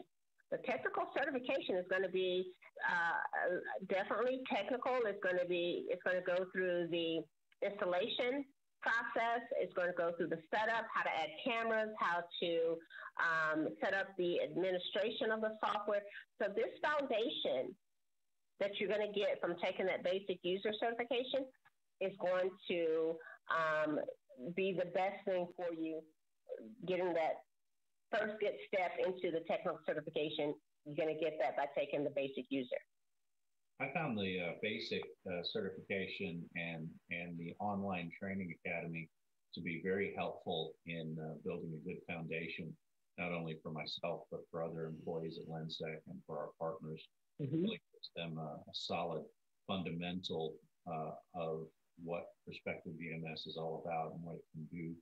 The 0.51 0.57
technical 0.65 1.09
certification 1.17 1.75
is 1.75 1.85
going 1.89 2.03
to 2.03 2.09
be 2.09 2.53
uh, 2.85 3.59
definitely 3.89 4.41
technical. 4.53 4.99
It's 5.05 5.21
going 5.23 5.39
to 5.41 5.47
be 5.47 5.87
it's 5.89 6.03
going 6.03 6.17
to 6.17 6.25
go 6.25 6.45
through 6.53 6.87
the 6.91 7.21
installation 7.65 8.45
process. 8.81 9.41
It's 9.57 9.73
going 9.73 9.89
to 9.89 9.97
go 9.97 10.11
through 10.15 10.29
the 10.29 10.41
setup, 10.53 10.85
how 10.93 11.01
to 11.01 11.09
add 11.09 11.33
cameras, 11.41 11.89
how 11.99 12.21
to 12.41 12.77
um, 13.17 13.67
set 13.81 13.93
up 13.93 14.13
the 14.17 14.41
administration 14.41 15.31
of 15.33 15.41
the 15.41 15.57
software. 15.63 16.05
So 16.41 16.49
this 16.53 16.69
foundation 16.77 17.73
that 18.59 18.71
you're 18.79 18.89
going 18.89 19.11
to 19.11 19.13
get 19.17 19.41
from 19.41 19.55
taking 19.63 19.85
that 19.87 20.03
basic 20.03 20.39
user 20.43 20.71
certification 20.79 21.49
is 22.01 22.13
going 22.21 22.49
to 22.69 23.17
um, 23.49 23.99
be 24.55 24.77
the 24.77 24.85
best 24.91 25.25
thing 25.25 25.47
for 25.55 25.73
you 25.73 26.01
getting 26.87 27.13
that 27.13 27.44
first 28.19 28.39
get 28.39 28.55
step 28.67 28.91
into 28.99 29.31
the 29.31 29.43
technical 29.47 29.79
certification, 29.85 30.53
you're 30.85 30.95
going 30.95 31.13
to 31.13 31.21
get 31.21 31.37
that 31.41 31.57
by 31.57 31.65
taking 31.77 32.03
the 32.03 32.11
basic 32.15 32.45
user. 32.49 32.79
I 33.81 33.91
found 33.93 34.17
the 34.17 34.39
uh, 34.39 34.51
basic 34.61 35.03
uh, 35.27 35.43
certification 35.43 36.43
and 36.55 36.87
and 37.11 37.37
the 37.37 37.53
online 37.59 38.09
training 38.17 38.55
academy 38.63 39.09
to 39.53 39.61
be 39.61 39.81
very 39.83 40.13
helpful 40.15 40.73
in 40.85 41.17
uh, 41.19 41.35
building 41.43 41.73
a 41.73 41.87
good 41.87 41.99
foundation, 42.07 42.73
not 43.17 43.33
only 43.33 43.57
for 43.61 43.71
myself 43.71 44.21
but 44.31 44.41
for 44.49 44.63
other 44.63 44.85
employees 44.85 45.39
at 45.41 45.49
Lensec 45.49 45.99
and 46.07 46.19
for 46.25 46.37
our 46.39 46.49
partners. 46.59 47.05
Mm-hmm. 47.41 47.55
It 47.55 47.61
really 47.61 47.81
gives 47.91 48.11
them 48.15 48.37
a, 48.37 48.59
a 48.69 48.73
solid 48.73 49.23
fundamental 49.67 50.53
uh, 50.87 51.11
of 51.35 51.67
what 52.01 52.23
Perspective 52.47 52.93
VMS 52.93 53.47
is 53.47 53.57
all 53.57 53.83
about 53.85 54.13
and 54.13 54.23
what 54.23 54.35
it 54.35 54.45
can 54.53 54.67
do. 54.71 54.93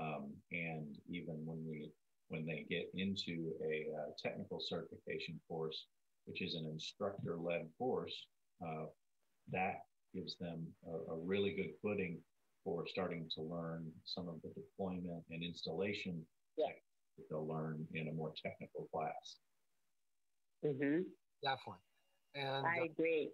Um, 0.00 0.32
and 0.52 0.96
even 1.08 1.44
when 1.44 1.58
we 1.68 1.90
when 2.32 2.46
they 2.46 2.64
get 2.70 2.88
into 2.94 3.52
a 3.62 3.86
uh, 3.94 4.10
technical 4.20 4.58
certification 4.58 5.38
course, 5.46 5.86
which 6.24 6.40
is 6.40 6.54
an 6.54 6.66
instructor 6.66 7.36
led 7.36 7.68
course, 7.78 8.26
uh, 8.64 8.86
that 9.52 9.82
gives 10.14 10.36
them 10.40 10.66
a, 10.86 11.12
a, 11.12 11.16
really 11.16 11.50
good 11.54 11.72
footing 11.82 12.18
for 12.64 12.86
starting 12.86 13.28
to 13.34 13.42
learn 13.42 13.90
some 14.04 14.28
of 14.28 14.36
the 14.42 14.48
deployment 14.54 15.22
and 15.30 15.42
installation 15.42 16.22
yeah. 16.56 16.66
that 17.18 17.24
they'll 17.28 17.46
learn 17.46 17.84
in 17.92 18.08
a 18.08 18.12
more 18.12 18.32
technical 18.42 18.88
class. 18.92 19.36
Mm-hmm. 20.64 21.02
Definitely. 21.42 21.82
And 22.34 22.66
I 22.66 22.86
agree. 22.86 23.30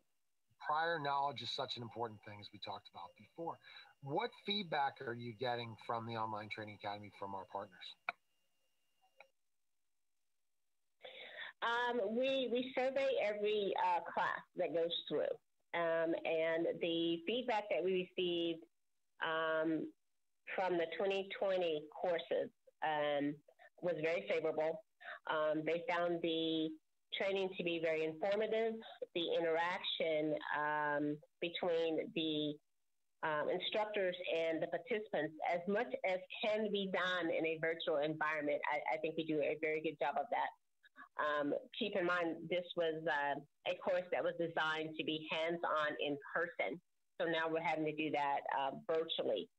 prior 0.67 0.99
knowledge 0.99 1.43
is 1.43 1.55
such 1.55 1.77
an 1.77 1.83
important 1.83 2.19
thing, 2.27 2.39
as 2.41 2.49
we 2.53 2.59
talked 2.65 2.89
about 2.93 3.11
before. 3.17 3.59
What 4.03 4.31
feedback 4.45 4.95
are 5.07 5.15
you 5.15 5.35
getting 5.39 5.77
from 5.87 6.07
the 6.07 6.17
Online 6.17 6.49
Training 6.53 6.79
Academy 6.83 7.13
from 7.19 7.35
our 7.35 7.45
partners? 7.53 7.95
Um, 11.63 12.17
we, 12.17 12.49
we 12.53 12.73
survey 12.75 13.09
every 13.23 13.73
uh, 13.83 14.01
class 14.13 14.43
that 14.57 14.75
goes 14.75 14.95
through. 15.09 15.33
Um, 15.75 16.15
and 16.25 16.67
the 16.81 17.19
feedback 17.27 17.65
that 17.71 17.85
we 17.85 18.09
received 18.09 18.65
um, 19.23 19.91
from 20.55 20.79
the 20.79 20.87
2020 20.97 21.83
courses 21.93 22.51
um, 22.83 23.35
was 23.83 23.95
very 24.03 24.25
favorable. 24.31 24.81
Um, 25.29 25.63
they 25.67 25.83
found 25.89 26.21
the 26.23 26.71
training 27.19 27.51
to 27.57 27.65
be 27.65 27.81
very 27.83 28.05
informative. 28.05 28.75
The 29.15 29.27
interaction 29.39 30.35
um, 30.57 31.17
between 31.41 32.09
the 32.15 32.55
instructors 33.51 34.15
and 34.31 34.63
the 34.63 34.69
participants, 34.69 35.35
as 35.53 35.61
much 35.67 35.91
as 36.07 36.21
can 36.45 36.71
be 36.71 36.89
done 36.93 37.29
in 37.35 37.45
a 37.45 37.59
virtual 37.61 37.99
environment, 37.99 38.61
I, 38.71 38.95
I 38.95 38.99
think 39.03 39.17
we 39.17 39.25
do 39.25 39.41
a 39.43 39.59
very 39.61 39.83
good 39.83 39.99
job 39.99 40.15
of 40.17 40.27
that. 40.31 40.51
Um, 41.19 41.53
keep 41.79 41.97
in 41.97 42.07
mind, 42.07 42.47
this 42.49 42.65
was 42.77 43.03
uh, 43.03 43.41
a 43.67 43.75
course 43.83 44.07
that 44.13 44.23
was 44.23 44.35
designed 44.39 44.95
to 44.97 45.05
be 45.05 45.27
hands 45.31 45.61
on 45.67 45.95
in 45.99 46.17
person. 46.35 46.81
So 47.21 47.27
now 47.27 47.51
we're 47.51 47.65
having 47.65 47.85
to 47.87 47.97
do 47.97 48.11
that 48.15 48.47
uh, 48.55 48.79
virtually. 48.87 49.51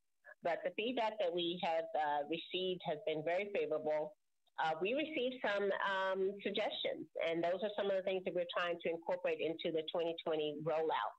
But 0.44 0.64
the 0.64 0.72
feedback 0.80 1.20
that 1.20 1.36
we 1.36 1.60
have 1.64 1.84
uh, 1.92 2.22
received 2.32 2.80
has 2.88 2.98
been 3.06 3.24
very 3.28 3.52
favorable. 3.52 4.16
Uh, 4.56 4.76
we 4.82 4.96
received 4.96 5.36
some 5.44 5.68
um, 5.84 6.32
suggestions, 6.44 7.08
and 7.28 7.44
those 7.44 7.60
are 7.64 7.72
some 7.76 7.92
of 7.92 7.96
the 7.96 8.04
things 8.04 8.24
that 8.24 8.36
we're 8.36 8.48
trying 8.56 8.80
to 8.84 8.90
incorporate 8.90 9.40
into 9.40 9.72
the 9.76 9.84
2020 9.92 10.64
rollout. 10.64 11.16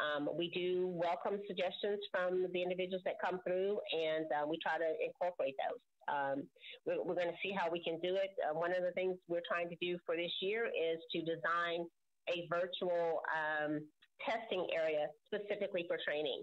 Um, 0.00 0.28
we 0.36 0.48
do 0.50 0.88
welcome 0.88 1.40
suggestions 1.46 2.00
from 2.10 2.48
the 2.52 2.62
individuals 2.62 3.04
that 3.04 3.20
come 3.20 3.40
through, 3.44 3.80
and 3.92 4.24
uh, 4.32 4.44
we 4.48 4.56
try 4.64 4.80
to 4.80 4.88
incorporate 5.04 5.54
those. 5.60 5.80
Um, 6.08 6.44
we're, 6.86 7.02
we're 7.04 7.18
going 7.18 7.30
to 7.30 7.40
see 7.42 7.52
how 7.52 7.70
we 7.70 7.82
can 7.82 7.98
do 8.00 8.14
it. 8.16 8.30
Uh, 8.42 8.54
one 8.54 8.70
of 8.72 8.82
the 8.82 8.92
things 8.92 9.16
we're 9.28 9.46
trying 9.46 9.68
to 9.68 9.76
do 9.80 9.98
for 10.06 10.16
this 10.16 10.32
year 10.40 10.66
is 10.66 10.98
to 11.12 11.20
design 11.20 11.86
a 12.30 12.46
virtual 12.50 13.20
um, 13.30 13.80
testing 14.22 14.66
area 14.74 15.10
specifically 15.26 15.84
for 15.88 15.98
training 16.06 16.42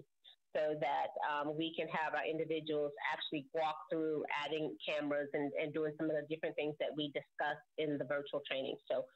so 0.54 0.74
that 0.82 1.14
um, 1.22 1.54
we 1.56 1.72
can 1.78 1.86
have 1.88 2.14
our 2.14 2.26
individuals 2.26 2.90
actually 3.06 3.46
walk 3.54 3.78
through 3.90 4.24
adding 4.44 4.74
cameras 4.82 5.28
and, 5.32 5.52
and 5.60 5.72
doing 5.72 5.94
some 5.98 6.10
of 6.10 6.16
the 6.18 6.26
different 6.26 6.54
things 6.56 6.74
that 6.80 6.90
we 6.96 7.12
discussed 7.14 7.62
in 7.78 7.98
the 7.98 8.04
virtual 8.04 8.42
training. 8.50 8.74
So 8.90 9.06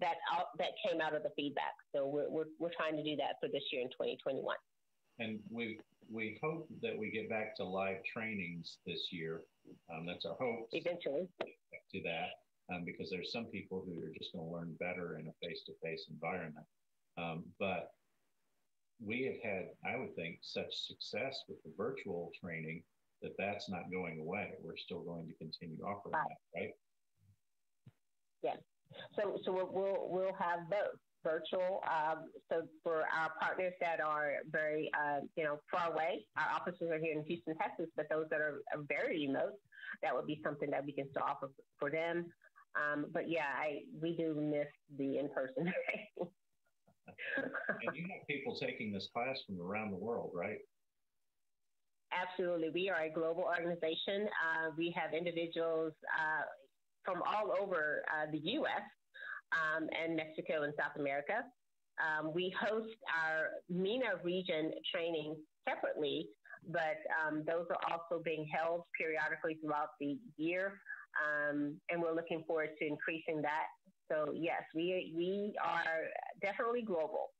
that 0.00 0.20
out, 0.28 0.52
that 0.58 0.76
came 0.84 1.00
out 1.00 1.16
of 1.16 1.22
the 1.22 1.32
feedback. 1.34 1.72
So 1.94 2.06
we're, 2.06 2.28
we're, 2.28 2.50
we're 2.60 2.76
trying 2.76 2.96
to 2.96 3.02
do 3.02 3.16
that 3.16 3.40
for 3.40 3.48
this 3.48 3.64
year 3.72 3.80
in 3.80 3.88
2021. 3.88 4.44
And 5.22 5.38
we 5.50 5.78
we 6.10 6.38
hope 6.42 6.68
that 6.82 6.98
we 6.98 7.10
get 7.10 7.30
back 7.30 7.56
to 7.56 7.64
live 7.64 7.98
trainings 8.04 8.78
this 8.86 9.12
year. 9.12 9.42
Um, 9.92 10.04
that's 10.06 10.26
our 10.26 10.34
hope. 10.34 10.68
Eventually. 10.72 11.28
To 11.92 12.00
that, 12.02 12.74
um, 12.74 12.84
because 12.84 13.08
there's 13.10 13.32
some 13.32 13.46
people 13.46 13.84
who 13.86 14.02
are 14.02 14.12
just 14.18 14.32
going 14.32 14.44
to 14.46 14.52
learn 14.52 14.76
better 14.80 15.18
in 15.18 15.28
a 15.28 15.46
face-to-face 15.46 16.06
environment. 16.10 16.66
Um, 17.18 17.44
but 17.60 17.92
we 19.04 19.24
have 19.24 19.40
had, 19.42 19.64
I 19.84 19.98
would 19.98 20.14
think, 20.16 20.38
such 20.42 20.72
success 20.72 21.44
with 21.48 21.62
the 21.64 21.70
virtual 21.76 22.30
training 22.42 22.82
that 23.20 23.32
that's 23.38 23.68
not 23.68 23.90
going 23.92 24.20
away. 24.20 24.52
We're 24.62 24.76
still 24.76 25.02
going 25.02 25.26
to 25.28 25.34
continue 25.34 25.84
offering 25.84 26.14
right. 26.14 26.26
that, 26.54 26.60
right? 26.60 26.70
Yes. 28.42 28.58
So, 29.14 29.38
so 29.44 29.52
we'll, 29.52 30.08
we'll 30.08 30.34
have 30.34 30.68
both 30.68 30.98
virtual. 31.22 31.80
Um, 31.86 32.30
so 32.50 32.62
for 32.82 33.00
our 33.00 33.30
partners 33.40 33.72
that 33.80 34.00
are 34.00 34.36
very, 34.50 34.90
uh, 34.98 35.20
you 35.36 35.44
know, 35.44 35.58
far 35.70 35.92
away, 35.92 36.26
our 36.36 36.54
offices 36.54 36.90
are 36.90 36.98
here 36.98 37.12
in 37.16 37.24
Houston, 37.24 37.56
Texas, 37.56 37.86
but 37.96 38.06
those 38.10 38.26
that 38.30 38.40
are, 38.40 38.62
are 38.74 38.82
very 38.88 39.26
remote, 39.26 39.54
that 40.02 40.14
would 40.14 40.26
be 40.26 40.40
something 40.44 40.70
that 40.70 40.84
we 40.84 40.92
can 40.92 41.08
still 41.10 41.22
offer 41.22 41.50
for 41.78 41.90
them. 41.90 42.26
Um, 42.74 43.06
but 43.12 43.28
yeah, 43.28 43.46
I 43.54 43.80
we 44.00 44.16
do 44.16 44.34
miss 44.34 44.68
the 44.96 45.18
in-person. 45.18 45.72
and 47.36 47.96
you 47.96 48.06
have 48.10 48.26
people 48.26 48.56
taking 48.58 48.92
this 48.92 49.08
class 49.12 49.38
from 49.46 49.60
around 49.60 49.90
the 49.90 49.98
world, 49.98 50.30
right? 50.34 50.58
Absolutely. 52.12 52.70
We 52.72 52.90
are 52.90 53.04
a 53.04 53.10
global 53.10 53.42
organization. 53.42 54.26
Uh, 54.26 54.70
we 54.76 54.94
have 54.96 55.12
individuals 55.14 55.92
uh, 56.18 56.44
from 57.04 57.22
all 57.26 57.54
over 57.60 58.02
uh, 58.10 58.30
the 58.30 58.38
U.S 58.38 58.82
um, 59.52 59.88
and 59.92 60.16
Mexico 60.16 60.62
and 60.62 60.72
South 60.78 60.96
America. 60.98 61.44
Um, 62.00 62.32
we 62.34 62.54
host 62.58 62.96
our 63.12 63.50
MENA 63.68 64.22
region 64.24 64.72
training 64.92 65.36
separately, 65.68 66.28
but 66.68 66.98
um, 67.20 67.44
those 67.46 67.66
are 67.70 67.92
also 67.92 68.22
being 68.22 68.48
held 68.52 68.84
periodically 68.98 69.58
throughout 69.62 69.90
the 70.00 70.18
year. 70.36 70.80
um, 71.20 71.76
and 71.90 72.00
we're 72.00 72.14
looking 72.14 72.42
forward 72.46 72.70
to 72.78 72.86
increasing 72.86 73.42
that. 73.42 73.66
So 74.10 74.32
yes, 74.34 74.62
we 74.74 75.12
we 75.16 75.54
are 75.62 76.08
definitely 76.40 76.82
global. 76.82 77.30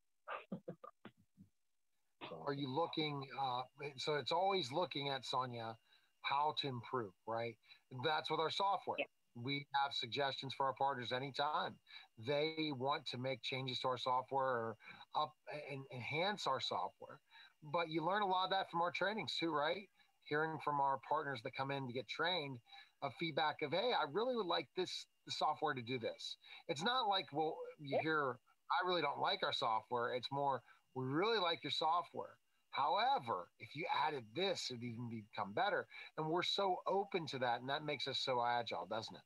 are 2.46 2.54
you 2.54 2.68
looking? 2.68 3.22
Uh, 3.40 3.62
so 3.98 4.14
it's 4.14 4.32
always 4.32 4.70
looking 4.72 5.10
at 5.10 5.24
Sonia 5.24 5.76
how 6.22 6.54
to 6.62 6.68
improve, 6.68 7.12
right? 7.26 7.56
That's 8.04 8.30
with 8.30 8.40
our 8.40 8.50
software. 8.50 8.96
Yeah. 8.98 9.04
We 9.34 9.66
have 9.82 9.92
suggestions 9.92 10.54
for 10.56 10.66
our 10.66 10.74
partners 10.74 11.12
anytime 11.12 11.78
they 12.18 12.70
want 12.72 13.06
to 13.06 13.18
make 13.18 13.42
changes 13.42 13.80
to 13.80 13.88
our 13.88 13.98
software 13.98 14.44
or 14.44 14.76
up 15.16 15.32
and 15.70 15.84
enhance 15.92 16.46
our 16.46 16.60
software. 16.60 17.20
But 17.62 17.88
you 17.88 18.04
learn 18.04 18.22
a 18.22 18.26
lot 18.26 18.44
of 18.44 18.50
that 18.50 18.70
from 18.70 18.82
our 18.82 18.90
trainings 18.90 19.36
too, 19.38 19.52
right? 19.52 19.88
Hearing 20.24 20.58
from 20.64 20.80
our 20.80 21.00
partners 21.08 21.40
that 21.44 21.56
come 21.56 21.70
in 21.70 21.86
to 21.86 21.92
get 21.92 22.08
trained, 22.08 22.58
a 23.02 23.10
feedback 23.18 23.56
of, 23.62 23.72
hey, 23.72 23.92
I 23.98 24.04
really 24.12 24.36
would 24.36 24.46
like 24.46 24.68
this 24.76 25.06
the 25.26 25.32
software 25.32 25.74
to 25.74 25.82
do 25.82 25.98
this. 25.98 26.36
It's 26.68 26.82
not 26.82 27.08
like, 27.08 27.26
well, 27.32 27.56
you 27.78 27.98
hear, 28.02 28.38
I 28.70 28.86
really 28.86 29.02
don't 29.02 29.20
like 29.20 29.40
our 29.42 29.52
software. 29.52 30.14
It's 30.14 30.28
more, 30.32 30.62
we 30.94 31.04
really 31.04 31.38
like 31.38 31.62
your 31.62 31.70
software. 31.70 32.36
However, 32.72 33.48
if 33.60 33.76
you 33.76 33.86
added 34.06 34.24
this, 34.34 34.70
it'd 34.70 34.82
even 34.82 35.08
become 35.08 35.52
better. 35.52 35.86
And 36.16 36.26
we're 36.26 36.42
so 36.42 36.78
open 36.86 37.26
to 37.28 37.38
that, 37.38 37.60
and 37.60 37.68
that 37.68 37.84
makes 37.84 38.08
us 38.08 38.18
so 38.18 38.42
agile, 38.44 38.86
doesn't 38.86 39.14
it? 39.14 39.22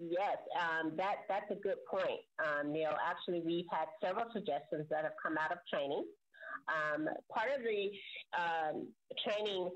Yes, 0.00 0.36
um, 0.54 0.92
that 0.96 1.26
that's 1.28 1.50
a 1.50 1.56
good 1.56 1.78
point, 1.90 2.20
um, 2.38 2.72
Neil. 2.72 2.94
Actually, 3.04 3.42
we've 3.44 3.66
had 3.70 3.86
several 4.00 4.26
suggestions 4.32 4.86
that 4.90 5.02
have 5.02 5.14
come 5.20 5.36
out 5.36 5.50
of 5.50 5.58
training. 5.72 6.04
Um, 6.68 7.08
part 7.32 7.48
of 7.56 7.64
the 7.64 7.90
um, 8.38 8.88
training, 9.24 9.70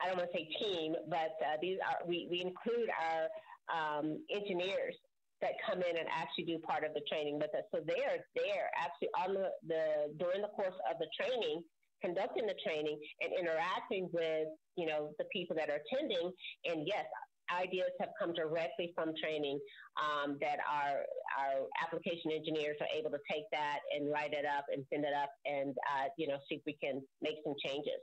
I 0.00 0.06
don't 0.08 0.16
want 0.16 0.30
to 0.32 0.38
say 0.38 0.48
team, 0.58 0.94
but 1.10 1.36
uh, 1.44 1.56
these 1.60 1.78
are 1.84 2.06
we, 2.06 2.26
we 2.30 2.40
include 2.40 2.88
our 2.88 3.98
um, 3.98 4.24
engineers 4.34 4.96
that 5.42 5.58
come 5.66 5.82
in 5.82 5.94
and 5.98 6.08
actually 6.08 6.44
do 6.44 6.58
part 6.62 6.84
of 6.84 6.94
the 6.94 7.02
training 7.10 7.36
with 7.36 7.50
us. 7.54 7.66
So 7.74 7.82
they're 7.84 8.22
there 8.34 8.70
actually 8.78 9.10
on 9.18 9.34
the, 9.34 9.50
the 9.66 9.84
during 10.18 10.40
the 10.40 10.54
course 10.54 10.78
of 10.88 10.96
the 10.98 11.10
training, 11.18 11.62
conducting 12.00 12.46
the 12.46 12.56
training 12.64 12.98
and 13.20 13.30
interacting 13.34 14.08
with 14.12 14.48
you 14.78 14.86
know 14.86 15.12
the 15.18 15.26
people 15.34 15.54
that 15.56 15.68
are 15.68 15.82
attending. 15.82 16.32
And 16.64 16.86
yes, 16.86 17.04
ideas 17.50 17.90
have 18.00 18.10
come 18.18 18.32
directly 18.32 18.92
from 18.94 19.12
training 19.20 19.58
um, 19.98 20.38
that 20.40 20.58
our 20.64 21.02
our 21.34 21.66
application 21.82 22.30
engineers 22.30 22.76
are 22.80 22.90
able 22.96 23.10
to 23.10 23.20
take 23.30 23.44
that 23.52 23.80
and 23.94 24.10
write 24.10 24.32
it 24.32 24.46
up 24.46 24.64
and 24.72 24.84
send 24.92 25.04
it 25.04 25.12
up 25.12 25.30
and 25.44 25.74
uh, 25.92 26.06
you 26.16 26.28
know 26.28 26.38
see 26.48 26.56
if 26.56 26.62
we 26.66 26.76
can 26.82 27.02
make 27.20 27.36
some 27.44 27.54
changes. 27.58 28.00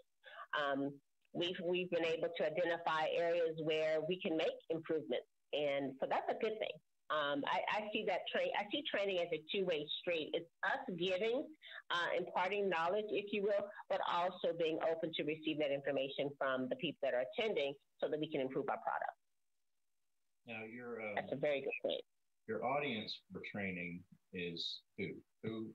Um, 0.54 0.92
we've 1.34 1.60
we've 1.64 1.90
been 1.90 2.06
able 2.06 2.30
to 2.38 2.42
identify 2.46 3.08
areas 3.16 3.56
where 3.64 4.00
we 4.08 4.20
can 4.20 4.36
make 4.36 4.60
improvements, 4.70 5.30
and 5.54 5.94
so 6.00 6.08
that's 6.10 6.28
a 6.30 6.38
good 6.42 6.58
thing. 6.60 6.76
Um, 7.10 7.42
I, 7.50 7.66
I, 7.74 7.90
see 7.92 8.06
that 8.06 8.22
train. 8.32 8.54
I 8.54 8.70
see 8.72 8.84
training 8.86 9.18
as 9.18 9.30
a 9.34 9.42
two-way 9.50 9.88
street. 10.00 10.30
It's 10.34 10.46
us 10.62 10.86
giving, 10.94 11.44
uh, 11.90 12.10
imparting 12.16 12.70
knowledge, 12.70 13.10
if 13.10 13.34
you 13.34 13.42
will, 13.42 13.66
but 13.90 14.00
also 14.06 14.56
being 14.58 14.78
open 14.86 15.10
to 15.18 15.24
receive 15.24 15.58
that 15.58 15.74
information 15.74 16.30
from 16.38 16.70
the 16.70 16.76
people 16.76 17.00
that 17.02 17.16
are 17.18 17.26
attending, 17.34 17.74
so 17.98 18.10
that 18.10 18.20
we 18.20 18.30
can 18.30 18.42
improve 18.42 18.66
our 18.70 18.78
product. 18.78 19.18
Now, 20.46 20.62
your 20.70 21.02
um, 21.02 21.16
that's 21.16 21.34
a 21.34 21.36
very 21.36 21.62
good 21.62 21.74
point. 21.82 22.02
Your 22.48 22.64
audience 22.64 23.18
for 23.34 23.42
training 23.42 24.04
is 24.32 24.82
who? 24.98 25.08
Who? 25.44 25.68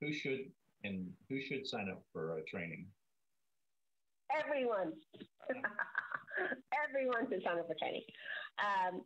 Who 0.00 0.12
should 0.12 0.50
and 0.84 1.10
who 1.28 1.40
should 1.40 1.66
sign 1.66 1.88
up 1.90 2.02
for 2.12 2.38
uh, 2.38 2.42
training? 2.48 2.86
Everyone. 4.30 4.92
Everyone 6.88 7.26
should 7.28 7.42
sign 7.44 7.58
up 7.58 7.66
for 7.66 7.76
training. 7.78 8.02
Um, 8.58 9.02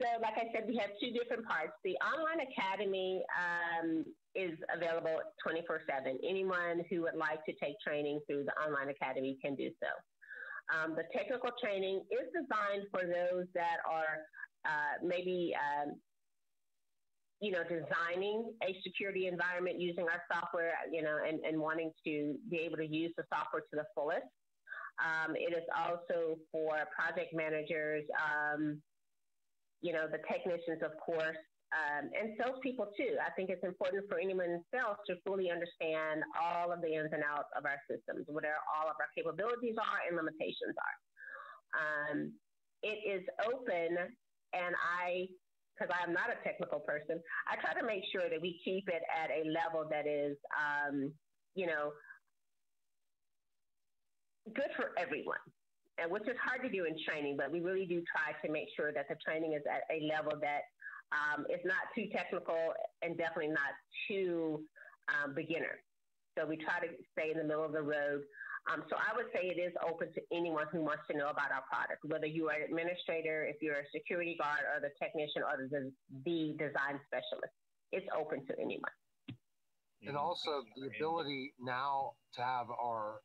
so, 0.00 0.06
like 0.20 0.34
I 0.36 0.52
said, 0.52 0.64
we 0.66 0.76
have 0.76 0.90
two 1.00 1.12
different 1.12 1.46
parts. 1.46 1.72
The 1.84 1.96
online 2.00 2.46
academy 2.46 3.22
um, 3.36 4.04
is 4.34 4.58
available 4.74 5.20
24 5.42 5.82
7. 5.88 6.18
Anyone 6.26 6.84
who 6.90 7.02
would 7.02 7.16
like 7.16 7.44
to 7.46 7.52
take 7.62 7.78
training 7.80 8.20
through 8.26 8.44
the 8.44 8.56
online 8.62 8.88
academy 8.88 9.38
can 9.42 9.54
do 9.54 9.70
so. 9.82 9.90
Um, 10.72 10.94
the 10.96 11.04
technical 11.12 11.50
training 11.60 12.04
is 12.10 12.26
designed 12.32 12.88
for 12.90 13.02
those 13.02 13.46
that 13.54 13.78
are 13.84 14.24
uh, 14.64 15.04
maybe 15.04 15.54
um, 15.58 15.94
you 17.42 17.50
know, 17.50 17.64
designing 17.64 18.54
a 18.62 18.80
security 18.84 19.26
environment 19.26 19.80
using 19.80 20.04
our 20.04 20.22
software, 20.32 20.74
you 20.92 21.02
know, 21.02 21.18
and, 21.26 21.40
and 21.44 21.58
wanting 21.58 21.90
to 22.06 22.36
be 22.48 22.58
able 22.58 22.76
to 22.76 22.86
use 22.86 23.12
the 23.16 23.24
software 23.34 23.62
to 23.62 23.74
the 23.76 23.84
fullest. 23.96 24.30
Um, 25.02 25.34
it 25.34 25.52
is 25.52 25.66
also 25.74 26.38
for 26.52 26.78
project 26.94 27.34
managers, 27.34 28.04
um, 28.14 28.80
you 29.82 29.92
know, 29.92 30.06
the 30.06 30.22
technicians, 30.30 30.80
of 30.82 30.94
course, 31.02 31.36
um, 31.74 32.08
and 32.14 32.38
salespeople 32.38 32.94
too. 32.96 33.18
I 33.18 33.34
think 33.34 33.50
it's 33.50 33.64
important 33.64 34.06
for 34.08 34.18
anyone 34.18 34.62
sales 34.70 34.96
to 35.10 35.16
fully 35.26 35.50
understand 35.50 36.22
all 36.38 36.70
of 36.70 36.80
the 36.80 36.94
ins 36.94 37.10
and 37.12 37.26
outs 37.26 37.50
of 37.58 37.66
our 37.66 37.80
systems, 37.90 38.24
what 38.30 38.46
all 38.46 38.86
of 38.86 38.96
our 39.02 39.10
capabilities 39.16 39.74
are 39.76 40.00
and 40.06 40.14
limitations 40.16 40.78
are. 40.78 40.96
Um, 41.74 42.32
it 42.82 43.02
is 43.02 43.26
open, 43.42 43.98
and 44.54 44.72
I, 44.78 45.26
because 45.74 45.90
I'm 45.90 46.12
not 46.12 46.30
a 46.30 46.38
technical 46.44 46.80
person, 46.80 47.18
I 47.50 47.56
try 47.58 47.74
to 47.74 47.86
make 47.86 48.04
sure 48.12 48.28
that 48.28 48.40
we 48.40 48.60
keep 48.64 48.86
it 48.88 49.02
at 49.10 49.30
a 49.30 49.48
level 49.48 49.88
that 49.90 50.06
is, 50.06 50.36
um, 50.54 51.10
you 51.54 51.66
know, 51.66 51.90
good 54.54 54.70
for 54.76 54.92
everyone 54.98 55.42
and 55.98 56.10
which 56.10 56.24
is 56.24 56.36
hard 56.42 56.62
to 56.62 56.70
do 56.70 56.84
in 56.84 56.96
training, 57.04 57.36
but 57.36 57.50
we 57.50 57.60
really 57.60 57.86
do 57.86 58.02
try 58.08 58.32
to 58.44 58.52
make 58.52 58.68
sure 58.76 58.92
that 58.92 59.06
the 59.08 59.16
training 59.24 59.52
is 59.52 59.62
at 59.68 59.84
a 59.92 60.08
level 60.08 60.32
that 60.40 60.62
um, 61.12 61.44
is 61.52 61.60
not 61.64 61.92
too 61.94 62.08
technical 62.12 62.72
and 63.02 63.16
definitely 63.18 63.52
not 63.52 63.76
too 64.08 64.64
um, 65.12 65.34
beginner. 65.34 65.84
So 66.38 66.46
we 66.46 66.56
try 66.56 66.80
to 66.80 66.88
stay 67.12 67.30
in 67.30 67.36
the 67.36 67.44
middle 67.44 67.64
of 67.64 67.72
the 67.72 67.82
road. 67.82 68.24
Um, 68.72 68.84
so 68.88 68.96
I 68.96 69.14
would 69.16 69.26
say 69.34 69.52
it 69.52 69.60
is 69.60 69.74
open 69.84 70.08
to 70.14 70.20
anyone 70.32 70.66
who 70.72 70.80
wants 70.80 71.02
to 71.10 71.16
know 71.18 71.28
about 71.28 71.50
our 71.52 71.66
product, 71.68 72.00
whether 72.04 72.26
you 72.26 72.48
are 72.48 72.54
an 72.54 72.70
administrator, 72.70 73.44
if 73.44 73.56
you're 73.60 73.84
a 73.84 73.90
security 73.92 74.36
guard, 74.38 74.64
or 74.72 74.80
the 74.80 74.94
technician, 75.02 75.42
or 75.42 75.68
the, 75.68 75.92
the 76.24 76.54
design 76.56 76.96
specialist. 77.04 77.52
It's 77.90 78.06
open 78.16 78.46
to 78.46 78.54
anyone. 78.56 78.94
And 80.06 80.16
also 80.16 80.62
the 80.76 80.88
ability 80.96 81.52
now 81.60 82.12
to 82.34 82.42
have 82.42 82.66
our 82.70 83.20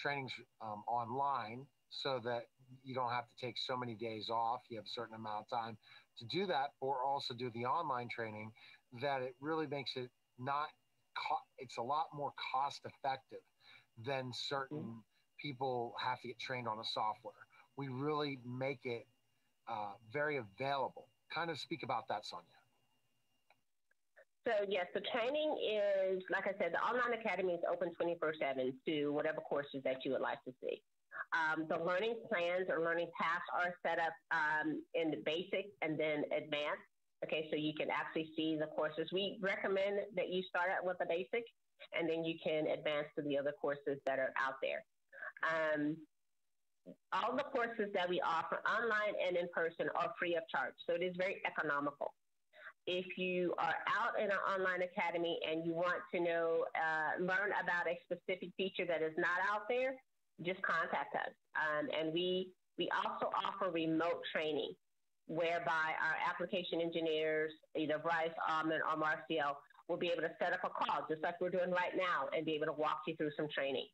trainings 0.00 0.32
um, 0.62 0.82
online 0.88 1.66
so 1.90 2.20
that 2.24 2.42
you 2.84 2.94
don't 2.94 3.10
have 3.10 3.24
to 3.24 3.46
take 3.46 3.56
so 3.58 3.76
many 3.76 3.94
days 3.94 4.28
off. 4.30 4.60
You 4.68 4.76
have 4.76 4.86
a 4.86 4.94
certain 4.94 5.14
amount 5.14 5.46
of 5.46 5.50
time 5.50 5.76
to 6.18 6.24
do 6.26 6.46
that, 6.46 6.72
or 6.80 7.02
also 7.04 7.34
do 7.34 7.50
the 7.54 7.64
online 7.64 8.08
training. 8.08 8.52
That 9.00 9.22
it 9.22 9.34
really 9.40 9.66
makes 9.66 9.92
it 9.96 10.10
not. 10.38 10.68
Co- 11.16 11.46
it's 11.58 11.78
a 11.78 11.82
lot 11.82 12.06
more 12.14 12.32
cost 12.52 12.80
effective 12.84 13.42
than 14.06 14.30
certain 14.32 14.78
mm-hmm. 14.78 14.98
people 15.40 15.94
have 16.02 16.20
to 16.20 16.28
get 16.28 16.38
trained 16.38 16.68
on 16.68 16.78
a 16.78 16.84
software. 16.84 17.34
We 17.76 17.88
really 17.88 18.38
make 18.46 18.80
it 18.84 19.06
uh, 19.68 19.92
very 20.12 20.38
available. 20.38 21.08
Kind 21.34 21.50
of 21.50 21.58
speak 21.58 21.82
about 21.82 22.08
that, 22.08 22.24
Sonia. 22.24 22.46
So 24.46 24.64
yes, 24.68 24.86
the 24.94 25.02
training 25.12 25.58
is, 25.60 26.22
like 26.30 26.46
I 26.46 26.56
said, 26.58 26.72
the 26.72 26.80
online 26.80 27.18
academy 27.20 27.52
is 27.52 27.60
open 27.70 27.92
24/7 28.00 28.72
to 28.86 29.12
whatever 29.12 29.40
courses 29.40 29.82
that 29.84 30.04
you 30.04 30.12
would 30.12 30.22
like 30.22 30.42
to 30.44 30.52
see. 30.62 30.80
Um, 31.32 31.66
the 31.68 31.76
learning 31.82 32.16
plans 32.28 32.66
or 32.68 32.82
learning 32.82 33.08
paths 33.20 33.44
are 33.52 33.74
set 33.84 33.98
up 33.98 34.14
um, 34.30 34.82
in 34.94 35.10
the 35.10 35.18
basic 35.24 35.66
and 35.82 35.98
then 35.98 36.24
advanced. 36.32 36.86
Okay, 37.24 37.48
so 37.50 37.56
you 37.56 37.72
can 37.74 37.88
actually 37.90 38.30
see 38.36 38.56
the 38.56 38.66
courses. 38.66 39.08
We 39.12 39.38
recommend 39.42 40.00
that 40.14 40.28
you 40.28 40.42
start 40.48 40.70
out 40.70 40.86
with 40.86 40.98
the 40.98 41.06
basic 41.06 41.42
and 41.98 42.08
then 42.08 42.24
you 42.24 42.38
can 42.42 42.66
advance 42.68 43.06
to 43.16 43.22
the 43.22 43.36
other 43.38 43.52
courses 43.60 43.98
that 44.06 44.18
are 44.18 44.32
out 44.38 44.54
there. 44.62 44.84
Um, 45.42 45.96
all 47.12 47.36
the 47.36 47.44
courses 47.44 47.92
that 47.92 48.08
we 48.08 48.20
offer 48.20 48.60
online 48.66 49.14
and 49.26 49.36
in 49.36 49.46
person 49.52 49.88
are 49.94 50.12
free 50.18 50.36
of 50.36 50.42
charge, 50.48 50.74
so 50.88 50.94
it 50.94 51.02
is 51.02 51.14
very 51.16 51.42
economical. 51.44 52.14
If 52.86 53.18
you 53.18 53.54
are 53.58 53.74
out 53.84 54.18
in 54.18 54.30
an 54.30 54.40
online 54.48 54.80
academy 54.80 55.38
and 55.46 55.66
you 55.66 55.74
want 55.74 56.00
to 56.14 56.20
know, 56.20 56.64
uh, 56.74 57.20
learn 57.20 57.52
about 57.62 57.84
a 57.86 57.98
specific 58.04 58.48
feature 58.56 58.86
that 58.86 59.02
is 59.02 59.12
not 59.18 59.36
out 59.52 59.68
there, 59.68 59.92
just 60.44 60.60
contact 60.62 61.14
us. 61.14 61.32
Um, 61.56 61.88
and 61.98 62.12
we, 62.12 62.50
we 62.78 62.88
also 63.04 63.30
offer 63.34 63.70
remote 63.70 64.22
training 64.32 64.72
whereby 65.26 65.92
our 66.00 66.16
application 66.28 66.80
engineers, 66.80 67.52
either 67.76 67.98
Bryce, 67.98 68.32
Almond, 68.48 68.80
or 68.82 68.96
Marciel, 68.96 69.54
will 69.88 69.96
be 69.96 70.08
able 70.08 70.22
to 70.22 70.30
set 70.38 70.52
up 70.52 70.60
a 70.64 70.70
call, 70.70 71.06
just 71.08 71.22
like 71.22 71.40
we're 71.40 71.50
doing 71.50 71.70
right 71.70 71.96
now, 71.96 72.28
and 72.34 72.46
be 72.46 72.52
able 72.52 72.66
to 72.66 72.72
walk 72.72 73.00
you 73.06 73.16
through 73.16 73.30
some 73.36 73.48
training. 73.54 73.86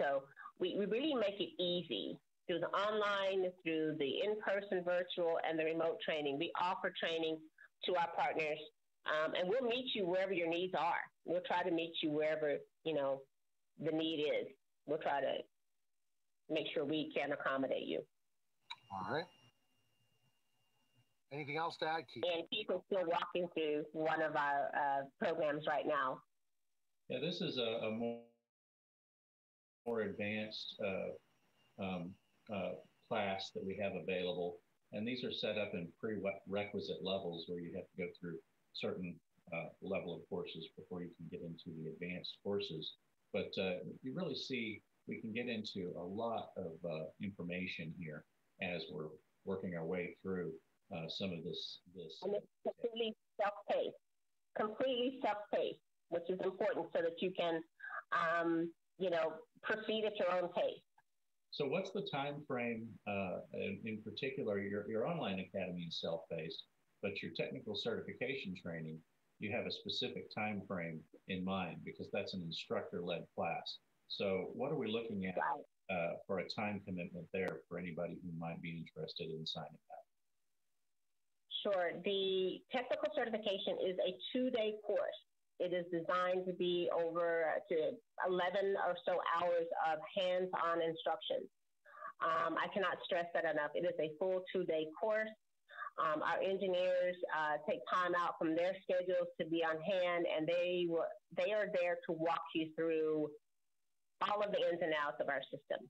So 0.00 0.22
we, 0.58 0.76
we 0.78 0.86
really 0.86 1.14
make 1.14 1.40
it 1.40 1.50
easy 1.62 2.18
through 2.46 2.60
the 2.60 2.68
online, 2.68 3.50
through 3.62 3.96
the 3.98 4.20
in-person 4.24 4.84
virtual, 4.84 5.38
and 5.48 5.58
the 5.58 5.64
remote 5.64 5.98
training. 6.04 6.38
We 6.38 6.50
offer 6.60 6.92
training 6.98 7.38
to 7.84 7.96
our 7.96 8.08
partners, 8.16 8.58
um, 9.06 9.32
and 9.38 9.48
we'll 9.48 9.68
meet 9.68 9.94
you 9.94 10.06
wherever 10.06 10.32
your 10.32 10.48
needs 10.48 10.74
are. 10.78 11.00
We'll 11.24 11.42
try 11.46 11.62
to 11.62 11.70
meet 11.70 11.92
you 12.02 12.10
wherever, 12.10 12.56
you 12.84 12.94
know, 12.94 13.20
the 13.78 13.92
need 13.92 14.22
is. 14.22 14.48
We'll 14.86 14.98
try 14.98 15.20
to 15.20 15.34
make 16.52 16.66
sure 16.72 16.84
we 16.84 17.12
can 17.14 17.32
accommodate 17.32 17.86
you. 17.86 18.00
All 18.92 19.14
right. 19.14 19.24
Anything 21.32 21.56
else 21.56 21.78
to 21.78 21.86
add, 21.86 22.04
Keith? 22.12 22.24
And 22.30 22.44
Keith 22.50 22.66
is 22.68 22.82
still 22.86 23.06
walking 23.06 23.48
through 23.54 23.84
one 23.92 24.20
of 24.20 24.36
our 24.36 24.70
uh, 24.76 25.04
programs 25.18 25.64
right 25.66 25.86
now. 25.86 26.20
Yeah, 27.08 27.20
this 27.20 27.40
is 27.40 27.56
a, 27.56 27.86
a 27.86 27.90
more, 27.90 28.20
more 29.86 30.00
advanced 30.02 30.76
uh, 30.84 31.82
um, 31.82 32.10
uh, 32.54 32.72
class 33.08 33.50
that 33.54 33.64
we 33.64 33.78
have 33.82 33.92
available. 33.94 34.58
And 34.92 35.08
these 35.08 35.24
are 35.24 35.32
set 35.32 35.56
up 35.56 35.72
in 35.72 35.88
prerequisite 35.98 37.02
levels 37.02 37.44
where 37.48 37.60
you 37.60 37.72
have 37.76 37.84
to 37.84 37.96
go 37.96 38.08
through 38.20 38.36
certain 38.74 39.14
uh, 39.52 39.68
level 39.80 40.14
of 40.14 40.28
courses 40.28 40.68
before 40.76 41.02
you 41.02 41.10
can 41.16 41.26
get 41.30 41.40
into 41.40 41.76
the 41.82 41.90
advanced 41.90 42.36
courses. 42.44 42.92
But 43.32 43.50
uh, 43.58 43.80
you 44.02 44.12
really 44.14 44.34
see 44.34 44.82
we 45.08 45.20
can 45.20 45.32
get 45.32 45.48
into 45.48 45.92
a 45.98 46.02
lot 46.02 46.50
of 46.56 46.72
uh, 46.84 47.04
information 47.22 47.92
here 47.98 48.24
as 48.62 48.82
we're 48.92 49.08
working 49.44 49.74
our 49.76 49.84
way 49.84 50.16
through 50.22 50.52
uh, 50.94 51.08
some 51.08 51.32
of 51.32 51.44
this. 51.44 51.80
This 51.94 52.20
and 52.22 52.34
it's 52.34 52.46
completely 52.62 53.14
self-paced, 53.40 53.96
completely 54.56 55.18
self-paced, 55.22 55.80
which 56.10 56.28
is 56.28 56.38
important 56.44 56.86
so 56.94 57.02
that 57.02 57.20
you 57.20 57.32
can, 57.36 57.60
um, 58.12 58.70
you 58.98 59.10
know, 59.10 59.32
proceed 59.62 60.04
at 60.04 60.18
your 60.18 60.30
own 60.30 60.48
pace. 60.52 60.82
So, 61.50 61.66
what's 61.66 61.90
the 61.90 62.06
time 62.10 62.42
frame? 62.46 62.88
Uh, 63.06 63.40
in, 63.54 63.80
in, 63.84 64.02
particular, 64.02 64.58
your 64.58 64.88
your 64.88 65.06
online 65.06 65.40
academy 65.40 65.82
is 65.82 66.00
self-paced, 66.00 66.64
but 67.02 67.22
your 67.22 67.32
technical 67.36 67.74
certification 67.74 68.54
training, 68.62 68.98
you 69.38 69.52
have 69.54 69.66
a 69.66 69.70
specific 69.70 70.32
time 70.34 70.62
frame 70.66 71.00
in 71.28 71.44
mind 71.44 71.78
because 71.84 72.08
that's 72.12 72.34
an 72.34 72.42
instructor-led 72.42 73.24
class. 73.34 73.78
So, 74.18 74.50
what 74.52 74.70
are 74.70 74.76
we 74.76 74.92
looking 74.92 75.24
at 75.26 75.36
uh, 75.38 76.12
for 76.26 76.40
a 76.40 76.48
time 76.48 76.80
commitment 76.86 77.26
there 77.32 77.60
for 77.68 77.78
anybody 77.78 78.18
who 78.22 78.30
might 78.38 78.60
be 78.60 78.84
interested 78.84 79.30
in 79.30 79.46
signing 79.46 79.80
up? 79.90 80.04
Sure. 81.62 81.92
The 82.04 82.60
technical 82.72 83.08
certification 83.14 83.78
is 83.80 83.96
a 84.04 84.12
two 84.32 84.50
day 84.50 84.74
course. 84.84 85.20
It 85.60 85.72
is 85.72 85.86
designed 85.92 86.44
to 86.46 86.52
be 86.52 86.90
over 86.92 87.44
to 87.68 87.76
11 88.26 88.74
or 88.84 88.96
so 89.06 89.20
hours 89.36 89.68
of 89.88 89.98
hands 90.16 90.50
on 90.58 90.82
instruction. 90.82 91.46
Um, 92.20 92.56
I 92.58 92.66
cannot 92.74 92.98
stress 93.04 93.26
that 93.34 93.44
enough. 93.44 93.70
It 93.74 93.86
is 93.86 93.96
a 94.00 94.12
full 94.18 94.42
two 94.52 94.64
day 94.64 94.86
course. 95.00 95.30
Um, 96.00 96.22
our 96.22 96.40
engineers 96.42 97.16
uh, 97.36 97.56
take 97.68 97.80
time 97.92 98.12
out 98.18 98.34
from 98.38 98.56
their 98.56 98.72
schedules 98.82 99.28
to 99.40 99.46
be 99.46 99.62
on 99.62 99.80
hand, 99.80 100.26
and 100.26 100.46
they 100.46 100.86
they 101.36 101.52
are 101.52 101.68
there 101.72 101.96
to 102.08 102.12
walk 102.12 102.42
you 102.54 102.70
through 102.76 103.28
all 104.28 104.42
of 104.42 104.52
the 104.52 104.58
ins 104.58 104.80
and 104.82 104.92
outs 104.94 105.18
of 105.20 105.28
our 105.28 105.42
system. 105.50 105.88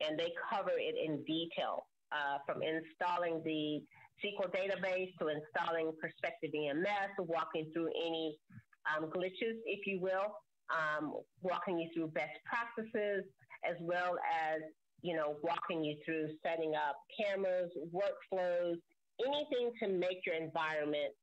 And 0.00 0.18
they 0.18 0.32
cover 0.50 0.72
it 0.76 0.94
in 0.94 1.24
detail 1.24 1.86
uh, 2.12 2.38
from 2.46 2.62
installing 2.62 3.42
the 3.44 3.82
SQL 4.24 4.50
database 4.50 5.12
to 5.18 5.28
installing 5.28 5.92
Perspective 6.00 6.50
VMS, 6.54 7.14
walking 7.18 7.70
through 7.72 7.88
any 7.88 8.38
um, 8.86 9.10
glitches, 9.10 9.58
if 9.66 9.86
you 9.86 10.00
will, 10.00 10.34
um, 10.70 11.14
walking 11.42 11.78
you 11.78 11.88
through 11.94 12.08
best 12.08 12.34
practices, 12.44 13.24
as 13.68 13.76
well 13.80 14.16
as 14.28 14.60
you 15.02 15.16
know 15.16 15.36
walking 15.42 15.84
you 15.84 15.96
through 16.04 16.28
setting 16.44 16.74
up 16.74 16.96
cameras, 17.18 17.70
workflows, 17.92 18.76
anything 19.24 19.70
to 19.82 19.88
make 19.88 20.18
your 20.26 20.34
environment 20.34 21.14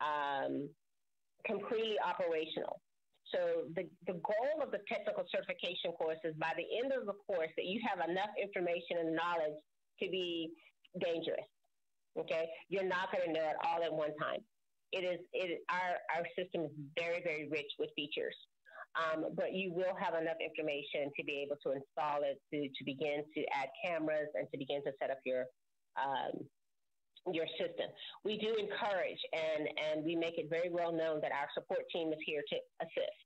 um, 0.00 0.68
completely 1.46 1.96
operational. 2.04 2.80
So 3.34 3.66
the, 3.74 3.88
the 4.06 4.18
goal 4.22 4.62
of 4.62 4.70
the 4.70 4.78
technical 4.86 5.24
certification 5.34 5.92
course 5.98 6.18
is 6.22 6.34
by 6.38 6.52
the 6.56 6.66
end 6.78 6.92
of 6.94 7.06
the 7.06 7.18
course 7.26 7.50
that 7.56 7.66
you 7.66 7.80
have 7.82 8.08
enough 8.08 8.30
information 8.40 9.02
and 9.02 9.16
knowledge 9.16 9.58
to 10.02 10.06
be 10.10 10.52
dangerous. 11.00 11.46
Okay, 12.18 12.46
you're 12.68 12.86
not 12.86 13.12
going 13.12 13.26
to 13.28 13.32
know 13.32 13.44
it 13.44 13.56
all 13.66 13.82
at 13.82 13.92
one 13.92 14.16
time. 14.16 14.40
It 14.92 15.04
is 15.04 15.20
it 15.32 15.60
our 15.68 15.98
our 16.14 16.24
system 16.38 16.64
is 16.64 16.72
very 16.96 17.20
very 17.22 17.48
rich 17.50 17.68
with 17.78 17.90
features, 17.96 18.36
um, 18.96 19.34
but 19.36 19.52
you 19.52 19.74
will 19.74 19.92
have 19.98 20.14
enough 20.14 20.40
information 20.40 21.12
to 21.12 21.24
be 21.24 21.44
able 21.44 21.58
to 21.66 21.76
install 21.76 22.22
it 22.22 22.40
to 22.54 22.68
to 22.70 22.84
begin 22.86 23.24
to 23.34 23.40
add 23.52 23.68
cameras 23.84 24.30
and 24.34 24.46
to 24.52 24.56
begin 24.56 24.80
to 24.84 24.92
set 25.02 25.10
up 25.10 25.18
your 25.26 25.44
um, 26.00 26.46
your 27.32 27.46
system. 27.58 27.90
We 28.24 28.38
do 28.38 28.54
encourage 28.54 29.20
and, 29.32 29.68
and 29.78 30.04
we 30.04 30.16
make 30.16 30.38
it 30.38 30.46
very 30.50 30.70
well 30.70 30.92
known 30.92 31.20
that 31.22 31.32
our 31.32 31.48
support 31.54 31.80
team 31.92 32.12
is 32.12 32.18
here 32.24 32.42
to 32.48 32.56
assist. 32.82 33.20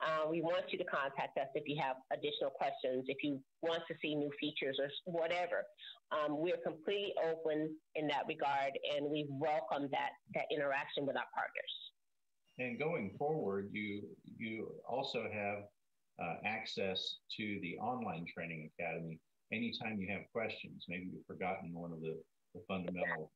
Uh, 0.00 0.26
we 0.30 0.40
want 0.40 0.64
you 0.72 0.78
to 0.78 0.84
contact 0.84 1.36
us 1.36 1.48
if 1.54 1.64
you 1.68 1.76
have 1.78 1.96
additional 2.10 2.48
questions, 2.48 3.04
if 3.08 3.18
you 3.22 3.38
want 3.60 3.82
to 3.86 3.94
see 4.00 4.14
new 4.14 4.30
features 4.40 4.78
or 4.80 4.88
whatever. 5.04 5.62
Um, 6.10 6.40
we're 6.40 6.56
completely 6.64 7.12
open 7.28 7.76
in 7.96 8.08
that 8.08 8.24
regard, 8.26 8.72
and 8.96 9.10
we 9.10 9.26
welcome 9.28 9.88
that 9.92 10.10
that 10.34 10.44
interaction 10.50 11.04
with 11.04 11.16
our 11.16 11.28
partners. 11.34 11.74
And 12.58 12.78
going 12.78 13.14
forward, 13.18 13.68
you 13.72 14.08
you 14.24 14.72
also 14.88 15.24
have 15.30 15.64
uh, 16.18 16.36
access 16.46 17.16
to 17.36 17.58
the 17.60 17.76
online 17.78 18.24
training 18.32 18.70
academy 18.78 19.20
anytime 19.52 20.00
you 20.00 20.08
have 20.10 20.22
questions. 20.32 20.86
Maybe 20.88 21.10
you've 21.12 21.26
forgotten 21.26 21.74
one 21.74 21.92
of 21.92 22.00
the 22.00 22.16
the 22.54 22.62
fundamental, 22.68 23.30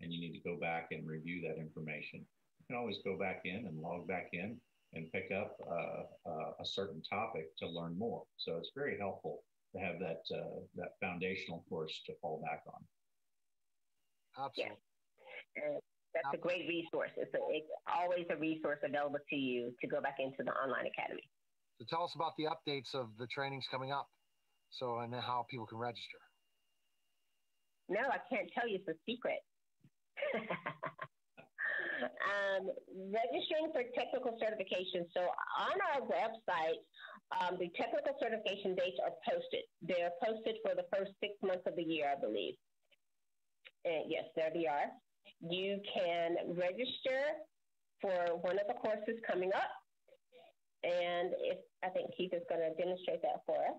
and 0.00 0.12
you 0.12 0.20
need 0.20 0.32
to 0.32 0.44
go 0.44 0.58
back 0.60 0.88
and 0.90 1.06
review 1.06 1.40
that 1.48 1.60
information. 1.60 2.20
You 2.60 2.66
can 2.68 2.76
always 2.76 2.98
go 3.04 3.18
back 3.18 3.42
in 3.44 3.66
and 3.66 3.78
log 3.78 4.06
back 4.06 4.28
in 4.32 4.60
and 4.94 5.10
pick 5.12 5.30
up 5.32 5.56
uh, 5.70 6.30
uh, 6.30 6.50
a 6.60 6.64
certain 6.64 7.02
topic 7.02 7.56
to 7.58 7.68
learn 7.68 7.98
more. 7.98 8.22
So 8.36 8.56
it's 8.56 8.70
very 8.74 8.98
helpful 8.98 9.42
to 9.74 9.80
have 9.80 9.98
that 10.00 10.22
uh, 10.34 10.60
that 10.76 10.96
foundational 11.00 11.64
course 11.68 12.02
to 12.06 12.12
fall 12.20 12.42
back 12.42 12.62
on. 12.66 12.80
Absolutely. 14.46 14.76
Yeah. 15.56 15.78
that's 16.14 16.34
a 16.34 16.38
great 16.38 16.68
resource. 16.68 17.10
It's, 17.16 17.32
a, 17.34 17.38
it's 17.50 17.68
always 17.88 18.26
a 18.30 18.36
resource 18.36 18.78
available 18.84 19.18
to 19.30 19.36
you 19.36 19.72
to 19.80 19.86
go 19.86 20.00
back 20.00 20.16
into 20.18 20.42
the 20.44 20.52
online 20.52 20.86
academy. 20.86 21.24
So 21.78 21.86
tell 21.88 22.04
us 22.04 22.12
about 22.14 22.32
the 22.36 22.44
updates 22.44 22.94
of 22.94 23.08
the 23.18 23.26
trainings 23.26 23.64
coming 23.70 23.92
up, 23.92 24.08
so 24.70 24.98
and 24.98 25.14
how 25.14 25.46
people 25.50 25.66
can 25.66 25.78
register. 25.78 26.25
No, 27.88 28.00
I 28.00 28.18
can't 28.28 28.50
tell 28.52 28.68
you. 28.68 28.78
It's 28.82 28.88
a 28.88 28.98
secret. 29.06 29.40
um, 32.02 32.70
registering 33.12 33.70
for 33.72 33.82
technical 33.94 34.36
certification. 34.40 35.06
So 35.14 35.22
on 35.22 35.76
our 35.92 36.02
website, 36.06 36.82
um, 37.34 37.58
the 37.58 37.70
technical 37.74 38.14
certification 38.20 38.74
dates 38.74 38.98
are 39.02 39.14
posted. 39.26 39.64
They're 39.82 40.14
posted 40.22 40.58
for 40.62 40.74
the 40.74 40.86
first 40.94 41.12
six 41.20 41.34
months 41.42 41.66
of 41.66 41.76
the 41.76 41.82
year, 41.82 42.10
I 42.10 42.18
believe. 42.18 42.54
And 43.84 44.10
yes, 44.10 44.24
there 44.34 44.50
they 44.52 44.66
are. 44.66 44.90
You 45.40 45.78
can 45.94 46.56
register 46.58 47.38
for 48.00 48.36
one 48.42 48.58
of 48.58 48.66
the 48.66 48.78
courses 48.78 49.18
coming 49.26 49.50
up. 49.54 49.70
And 50.82 51.34
if 51.38 51.58
I 51.82 51.88
think 51.90 52.10
Keith 52.16 52.32
is 52.32 52.42
going 52.48 52.62
to 52.62 52.74
demonstrate 52.74 53.22
that 53.22 53.42
for 53.46 53.58
us. 53.58 53.78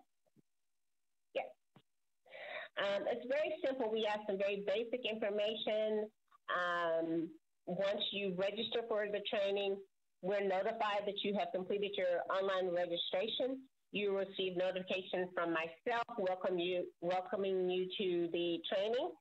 Um, 2.77 3.03
it's 3.09 3.25
very 3.27 3.53
simple. 3.65 3.91
We 3.91 4.07
have 4.09 4.21
some 4.27 4.37
very 4.37 4.63
basic 4.65 5.01
information. 5.05 6.09
Um, 6.53 7.29
once 7.65 8.01
you 8.11 8.33
register 8.37 8.85
for 8.87 9.05
the 9.11 9.21
training, 9.29 9.77
we're 10.21 10.45
notified 10.45 11.05
that 11.05 11.23
you 11.23 11.35
have 11.37 11.49
completed 11.53 11.91
your 11.97 12.21
online 12.29 12.73
registration. 12.73 13.61
You 13.91 14.17
receive 14.17 14.57
notification 14.57 15.29
from 15.33 15.53
myself 15.53 16.05
welcome 16.17 16.59
you, 16.59 16.85
welcoming 17.01 17.69
you 17.69 17.87
to 17.97 18.29
the 18.31 18.59
training, 18.69 19.11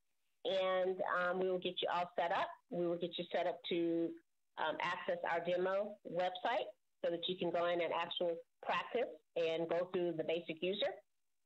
and 0.44 0.96
um, 1.16 1.40
we 1.40 1.48
will 1.48 1.58
get 1.58 1.74
you 1.80 1.88
all 1.94 2.10
set 2.18 2.32
up. 2.32 2.48
We 2.70 2.86
will 2.86 2.98
get 2.98 3.10
you 3.16 3.24
set 3.32 3.46
up 3.46 3.58
to 3.70 4.10
um, 4.58 4.76
access 4.82 5.18
our 5.30 5.40
demo 5.44 5.96
website 6.10 6.68
so 7.04 7.10
that 7.10 7.20
you 7.28 7.36
can 7.38 7.50
go 7.50 7.66
in 7.66 7.80
and 7.80 7.92
actually 7.92 8.34
practice 8.64 9.10
and 9.36 9.68
go 9.68 9.88
through 9.92 10.12
the 10.16 10.24
basic 10.24 10.62
user 10.62 10.90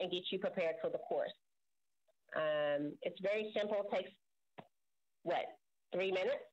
and 0.00 0.10
get 0.10 0.22
you 0.30 0.38
prepared 0.38 0.76
for 0.80 0.90
the 0.90 0.98
course. 0.98 1.32
Um, 2.80 2.92
it's 3.02 3.20
very 3.20 3.52
simple. 3.56 3.76
It 3.84 3.96
takes 3.96 4.10
what 5.22 5.44
three 5.94 6.12
minutes, 6.12 6.44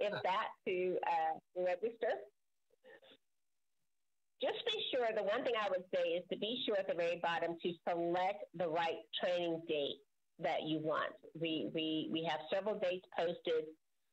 if 0.00 0.12
that, 0.22 0.48
to 0.66 0.96
uh, 1.06 1.62
register. 1.62 2.12
Just 4.42 4.60
be 4.66 4.76
sure. 4.92 5.08
The 5.14 5.22
one 5.22 5.44
thing 5.44 5.54
I 5.56 5.70
would 5.70 5.84
say 5.94 6.20
is 6.20 6.24
to 6.30 6.38
be 6.38 6.62
sure 6.66 6.76
at 6.78 6.86
the 6.88 6.94
very 6.94 7.20
bottom 7.22 7.56
to 7.62 7.72
select 7.88 8.44
the 8.54 8.68
right 8.68 9.00
training 9.22 9.62
date 9.68 10.04
that 10.38 10.64
you 10.66 10.80
want. 10.80 11.12
We 11.38 11.70
we 11.74 12.10
we 12.12 12.28
have 12.28 12.40
several 12.52 12.78
dates 12.78 13.06
posted. 13.16 13.64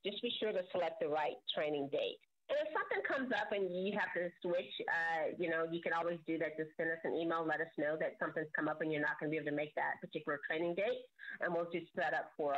Just 0.05 0.21
be 0.21 0.31
sure 0.39 0.51
to 0.51 0.61
select 0.71 1.01
the 1.01 1.09
right 1.09 1.35
training 1.53 1.89
date. 1.91 2.17
And 2.51 2.67
if 2.67 2.69
something 2.75 2.99
comes 3.07 3.31
up 3.31 3.55
and 3.55 3.71
you 3.71 3.95
have 3.95 4.11
to 4.19 4.27
switch, 4.43 4.75
uh, 4.91 5.31
you 5.39 5.47
know, 5.47 5.63
you 5.71 5.79
can 5.79 5.95
always 5.95 6.19
do 6.27 6.35
that. 6.43 6.59
Just 6.59 6.75
send 6.75 6.91
us 6.91 6.99
an 7.07 7.15
email, 7.15 7.47
let 7.47 7.63
us 7.63 7.71
know 7.79 7.95
that 7.95 8.19
something's 8.19 8.51
come 8.51 8.67
up 8.67 8.83
and 8.83 8.91
you're 8.91 8.99
not 8.99 9.15
going 9.19 9.31
to 9.31 9.31
be 9.31 9.39
able 9.39 9.47
to 9.47 9.55
make 9.55 9.71
that 9.79 10.03
particular 10.03 10.35
training 10.43 10.75
date, 10.75 11.07
and 11.39 11.55
we'll 11.55 11.71
just 11.71 11.87
set 11.95 12.11
up 12.11 12.35
for 12.35 12.51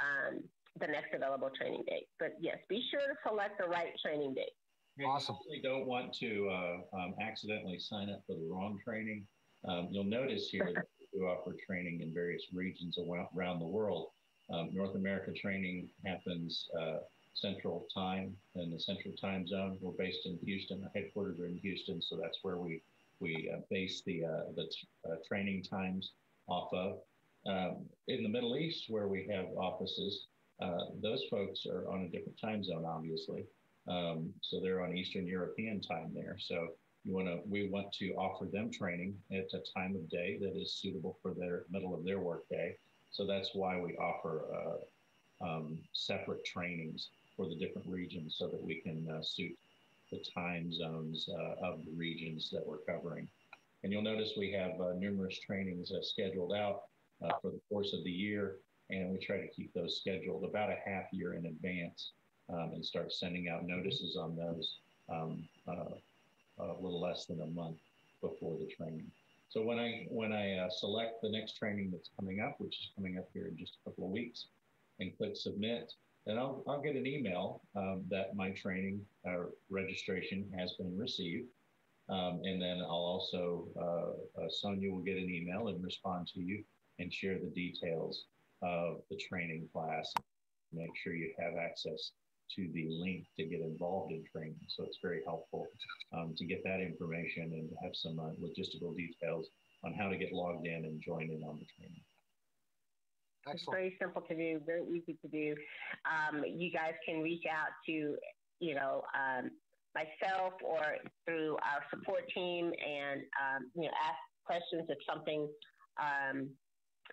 um, 0.00 0.40
the 0.80 0.88
next 0.88 1.12
available 1.12 1.52
training 1.52 1.84
date. 1.84 2.08
But 2.16 2.40
yes, 2.40 2.56
be 2.68 2.80
sure 2.88 3.04
to 3.04 3.16
select 3.28 3.60
the 3.60 3.68
right 3.68 3.92
training 4.00 4.32
date. 4.32 4.56
Awesome. 5.04 5.36
You 5.52 5.60
don't 5.60 5.84
want 5.84 6.16
to 6.24 6.48
uh, 6.48 6.96
um, 6.96 7.14
accidentally 7.20 7.78
sign 7.78 8.08
up 8.08 8.24
for 8.26 8.36
the 8.36 8.48
wrong 8.48 8.80
training. 8.82 9.26
Um, 9.68 9.88
you'll 9.90 10.04
notice 10.08 10.48
here 10.48 10.72
that 10.74 10.84
we 11.12 11.20
offer 11.20 11.52
training 11.66 12.00
in 12.00 12.14
various 12.14 12.42
regions 12.54 12.96
around 13.36 13.60
the 13.60 13.66
world. 13.66 14.08
Um, 14.50 14.70
North 14.72 14.94
America 14.94 15.32
training 15.32 15.90
happens 16.06 16.68
uh, 16.80 16.98
Central 17.36 17.86
Time 17.92 18.34
and 18.54 18.72
the 18.72 18.80
Central 18.80 19.14
Time 19.14 19.46
Zone. 19.46 19.78
We're 19.80 19.92
based 19.92 20.26
in 20.26 20.38
Houston. 20.44 20.82
Our 20.82 20.90
headquarters 20.94 21.38
are 21.38 21.46
in 21.46 21.58
Houston, 21.58 22.00
so 22.00 22.16
that's 22.20 22.38
where 22.42 22.56
we 22.56 22.82
we 23.20 23.50
uh, 23.52 23.60
base 23.70 24.02
the 24.06 24.24
uh, 24.24 24.52
the 24.54 24.68
uh, 25.08 25.16
training 25.26 25.62
times 25.62 26.12
off 26.48 26.72
of. 26.72 26.98
Um, 27.46 27.84
in 28.08 28.22
the 28.22 28.28
Middle 28.28 28.56
East, 28.56 28.86
where 28.88 29.06
we 29.06 29.28
have 29.30 29.46
offices, 29.56 30.26
uh, 30.60 30.86
those 31.02 31.24
folks 31.30 31.66
are 31.66 31.88
on 31.88 32.02
a 32.02 32.08
different 32.08 32.40
time 32.40 32.64
zone, 32.64 32.84
obviously. 32.84 33.44
Um, 33.88 34.32
so 34.40 34.60
they're 34.60 34.82
on 34.82 34.96
Eastern 34.96 35.26
European 35.26 35.80
time 35.80 36.10
there. 36.14 36.36
So 36.40 36.68
you 37.04 37.14
want 37.14 37.28
to 37.28 37.40
we 37.48 37.68
want 37.68 37.92
to 37.92 38.12
offer 38.14 38.46
them 38.46 38.70
training 38.70 39.14
at 39.30 39.52
a 39.52 39.60
time 39.78 39.94
of 39.94 40.08
day 40.08 40.38
that 40.40 40.56
is 40.56 40.72
suitable 40.72 41.18
for 41.22 41.34
their 41.34 41.64
middle 41.70 41.94
of 41.94 42.04
their 42.04 42.18
workday. 42.18 42.76
So 43.10 43.26
that's 43.26 43.50
why 43.54 43.78
we 43.78 43.96
offer 43.96 44.44
uh, 44.52 45.46
um, 45.46 45.78
separate 45.92 46.44
trainings 46.44 47.10
for 47.36 47.48
the 47.48 47.54
different 47.54 47.86
regions 47.88 48.36
so 48.38 48.48
that 48.48 48.62
we 48.62 48.76
can 48.76 49.08
uh, 49.10 49.22
suit 49.22 49.56
the 50.10 50.24
time 50.34 50.72
zones 50.72 51.28
uh, 51.30 51.66
of 51.66 51.84
the 51.84 51.92
regions 51.96 52.50
that 52.52 52.66
we're 52.66 52.78
covering. 52.78 53.28
And 53.82 53.92
you'll 53.92 54.02
notice 54.02 54.32
we 54.36 54.52
have 54.52 54.80
uh, 54.80 54.92
numerous 54.96 55.38
trainings 55.38 55.92
uh, 55.92 56.02
scheduled 56.02 56.52
out 56.52 56.82
for 57.40 57.50
the 57.50 57.60
course 57.68 57.92
of 57.94 58.04
the 58.04 58.10
year, 58.10 58.56
and 58.90 59.10
we 59.10 59.18
try 59.18 59.38
to 59.38 59.48
keep 59.48 59.72
those 59.72 59.98
scheduled 60.00 60.44
about 60.44 60.70
a 60.70 60.76
half 60.84 61.04
year 61.12 61.34
in 61.34 61.46
advance 61.46 62.12
um, 62.52 62.72
and 62.74 62.84
start 62.84 63.12
sending 63.12 63.48
out 63.48 63.66
notices 63.66 64.16
on 64.16 64.36
those 64.36 64.76
um, 65.08 65.48
a 65.66 66.72
little 66.80 67.00
less 67.00 67.26
than 67.26 67.40
a 67.40 67.46
month 67.46 67.78
before 68.20 68.56
the 68.58 68.66
training. 68.66 69.10
So 69.48 69.62
when 69.62 69.78
I 69.78 70.06
when 70.10 70.32
I 70.32 70.58
uh, 70.58 70.70
select 70.70 71.22
the 71.22 71.30
next 71.30 71.56
training 71.56 71.90
that's 71.90 72.10
coming 72.18 72.40
up, 72.40 72.56
which 72.58 72.78
is 72.78 72.90
coming 72.94 73.18
up 73.18 73.28
here 73.32 73.46
in 73.46 73.56
just 73.56 73.78
a 73.80 73.90
couple 73.90 74.04
of 74.04 74.10
weeks, 74.10 74.46
and 75.00 75.16
click 75.16 75.36
submit, 75.36 75.92
then 76.26 76.38
I'll, 76.38 76.62
I'll 76.66 76.82
get 76.82 76.96
an 76.96 77.06
email 77.06 77.62
um, 77.76 78.04
that 78.10 78.34
my 78.34 78.50
training 78.50 79.00
uh, 79.26 79.44
registration 79.70 80.50
has 80.58 80.72
been 80.72 80.96
received. 80.98 81.48
Um, 82.08 82.40
and 82.44 82.60
then 82.60 82.80
I'll 82.82 82.90
also, 82.90 83.68
uh, 83.80 84.42
uh, 84.42 84.48
Sonia 84.48 84.90
will 84.90 85.02
get 85.02 85.16
an 85.16 85.30
email 85.30 85.68
and 85.68 85.82
respond 85.82 86.28
to 86.34 86.40
you 86.40 86.62
and 86.98 87.12
share 87.12 87.38
the 87.38 87.50
details 87.50 88.26
of 88.62 88.98
the 89.10 89.18
training 89.28 89.68
class. 89.72 90.12
Make 90.72 90.90
sure 90.96 91.14
you 91.14 91.32
have 91.38 91.54
access 91.56 92.12
to 92.54 92.68
the 92.74 92.88
link 92.90 93.26
to 93.38 93.44
get 93.44 93.60
involved 93.60 94.12
in 94.12 94.24
training. 94.30 94.56
So 94.68 94.84
it's 94.84 94.98
very 95.02 95.22
helpful 95.24 95.66
um, 96.16 96.34
to 96.36 96.44
get 96.44 96.62
that 96.64 96.80
information 96.80 97.52
and 97.54 97.70
have 97.82 97.92
some 97.94 98.18
uh, 98.18 98.30
logistical 98.40 98.96
details 98.96 99.48
on 99.84 99.94
how 99.94 100.08
to 100.08 100.16
get 100.16 100.32
logged 100.32 100.66
in 100.66 100.84
and 100.84 101.02
join 101.02 101.30
in 101.30 101.42
on 101.42 101.58
the 101.58 101.66
training. 101.76 102.02
Excellent. 103.48 103.60
It's 103.60 103.70
very 103.70 103.96
simple 104.00 104.22
to 104.22 104.34
do, 104.34 104.60
very 104.66 104.82
easy 104.88 105.16
to 105.22 105.28
do. 105.28 105.54
Um, 106.04 106.42
you 106.44 106.70
guys 106.72 106.94
can 107.06 107.22
reach 107.22 107.44
out 107.50 107.70
to, 107.86 108.16
you 108.60 108.74
know, 108.74 109.02
um, 109.14 109.50
myself 109.94 110.52
or 110.64 110.82
through 111.24 111.56
our 111.62 111.82
support 111.90 112.22
team 112.34 112.72
and, 112.84 113.22
um, 113.40 113.70
you 113.74 113.82
know, 113.82 113.94
ask 114.02 114.18
questions 114.44 114.84
if 114.88 114.98
something, 115.08 115.48
um, 115.98 116.50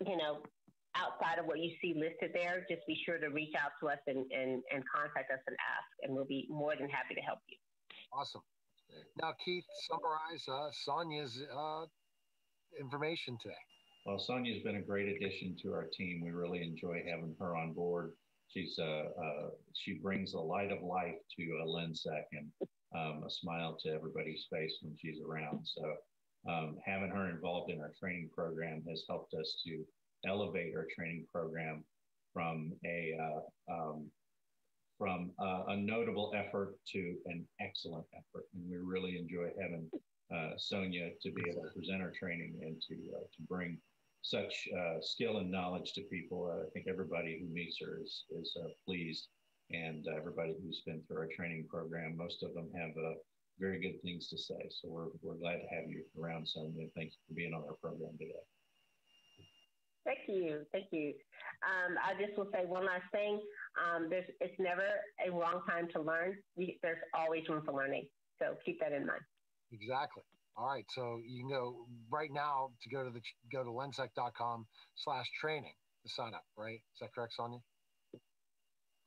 you 0.06 0.18
know, 0.18 0.42
outside 0.96 1.40
of 1.40 1.46
what 1.46 1.60
you 1.60 1.72
see 1.82 1.94
listed 1.94 2.32
there, 2.34 2.66
just 2.70 2.86
be 2.88 2.98
sure 3.06 3.18
to 3.18 3.28
reach 3.30 3.54
out 3.56 3.72
to 3.82 3.90
us 3.90 4.00
and, 4.08 4.26
and, 4.32 4.62
and 4.74 4.84
contact 4.94 5.32
us 5.32 5.40
and 5.48 5.56
ask, 5.58 5.90
and 6.02 6.14
we'll 6.14 6.26
be 6.26 6.48
more 6.50 6.76
than 6.76 6.90
happy 6.90 7.16
to 7.16 7.22
help 7.22 7.40
you. 7.50 7.58
Awesome. 8.12 8.42
Now, 9.22 9.34
Keith, 9.44 9.66
summarize 9.90 10.46
uh, 10.48 10.70
Sonia's 10.72 11.42
uh, 11.56 11.86
information 12.80 13.38
today. 13.42 13.56
Well, 14.06 14.20
Sonia's 14.20 14.62
been 14.64 14.76
a 14.76 14.82
great 14.82 15.08
addition 15.08 15.56
to 15.62 15.74
our 15.74 15.86
team. 15.86 16.22
We 16.24 16.32
really 16.32 16.62
enjoy 16.62 17.04
having 17.08 17.36
her 17.40 17.56
on 17.56 17.72
board. 17.72 18.12
She's 18.50 18.78
uh, 18.78 19.06
uh 19.18 19.50
she 19.74 19.94
brings 19.94 20.34
a 20.34 20.40
light 20.40 20.72
of 20.72 20.84
life 20.84 21.16
to 21.38 21.44
a 21.64 21.66
Lensec 21.66 22.26
and 22.34 22.52
um, 22.96 23.24
a 23.26 23.30
smile 23.30 23.78
to 23.82 23.90
everybody's 23.90 24.46
face 24.52 24.78
when 24.82 24.96
she's 25.00 25.20
around. 25.26 25.62
So 25.64 25.96
um, 26.52 26.78
having 26.86 27.10
her 27.10 27.30
involved 27.30 27.72
in 27.72 27.80
our 27.80 27.94
training 27.98 28.30
program 28.36 28.84
has 28.90 29.04
helped 29.08 29.34
us 29.34 29.62
to 29.66 29.84
elevate 30.28 30.76
our 30.76 30.88
training 30.94 31.26
program 31.32 31.84
from 32.34 32.74
a 32.86 33.16
uh, 33.20 33.74
um, 33.74 34.12
from 34.98 35.32
a, 35.40 35.64
a, 35.70 35.78
notable 35.78 36.34
effort 36.36 36.76
to 36.92 37.16
an 37.26 37.48
excellent 37.60 38.06
effort, 38.14 38.46
and 38.54 38.70
we 38.70 38.78
really 38.78 39.18
enjoy 39.18 39.50
having 39.60 39.90
uh, 40.34 40.52
Sonia 40.58 41.10
to 41.22 41.32
be 41.32 41.42
able 41.50 41.64
to 41.64 41.70
present 41.74 42.02
our 42.02 42.12
training 42.12 42.60
and 42.62 42.82
to 42.82 42.96
uh, 43.16 43.26
to 43.36 43.42
bring 43.48 43.78
such 44.24 44.68
uh, 44.80 44.96
skill 45.02 45.38
and 45.38 45.52
knowledge 45.52 45.94
to 45.94 46.02
people. 46.04 46.50
I 46.50 46.70
think 46.72 46.88
everybody 46.88 47.40
who 47.40 47.54
meets 47.54 47.78
her 47.82 48.00
is 48.02 48.24
is 48.32 48.58
uh, 48.60 48.70
pleased, 48.86 49.28
and 49.72 50.08
everybody 50.08 50.56
who's 50.64 50.82
been 50.86 51.02
through 51.08 51.18
our 51.18 51.30
training 51.36 51.68
program, 51.70 52.18
most 52.18 52.42
of 52.42 52.54
them 52.54 52.70
have 52.76 52.92
uh, 52.98 53.14
very 53.60 53.80
good 53.82 54.02
things 54.02 54.30
to 54.30 54.38
say. 54.38 54.70
So 54.70 54.90
we're 54.90 55.12
we're 55.22 55.40
glad 55.40 55.58
to 55.58 55.76
have 55.76 55.90
you 55.90 56.04
around, 56.20 56.48
Sonia. 56.48 56.88
Thank 56.96 57.12
you 57.12 57.20
for 57.28 57.36
being 57.36 57.54
on 57.54 57.64
our 57.68 57.76
program 57.82 58.14
today. 58.18 58.44
Thank 60.06 60.20
you. 60.28 60.66
Thank 60.72 60.88
you. 60.92 61.14
Um, 61.64 61.96
I 62.04 62.20
just 62.20 62.38
will 62.38 62.50
say 62.54 62.66
one 62.66 62.86
last 62.86 63.08
thing. 63.12 63.40
Um, 63.80 64.10
there's, 64.10 64.26
it's 64.42 64.54
never 64.60 64.84
a 65.26 65.32
wrong 65.32 65.62
time 65.70 65.88
to 65.94 66.02
learn. 66.02 66.36
there's 66.58 66.98
always 67.14 67.48
room 67.48 67.64
for 67.66 67.74
learning. 67.74 68.08
So 68.38 68.56
keep 68.66 68.82
that 68.82 68.92
in 68.92 69.06
mind. 69.06 69.22
Exactly. 69.72 70.24
All 70.56 70.68
right. 70.68 70.86
So 70.90 71.20
you 71.26 71.42
can 71.42 71.50
go 71.50 71.88
right 72.12 72.32
now 72.32 72.70
to 72.84 72.90
go 72.90 73.04
to 73.04 73.10
the 73.10 73.22
go 73.52 73.64
to 73.64 73.70
lensec.com 73.70 74.68
slash 74.96 75.26
training 75.40 75.74
to 76.04 76.10
sign 76.10 76.34
up, 76.34 76.46
right? 76.58 76.82
Is 76.94 77.00
that 77.02 77.14
correct, 77.14 77.34
Sonia? 77.34 77.60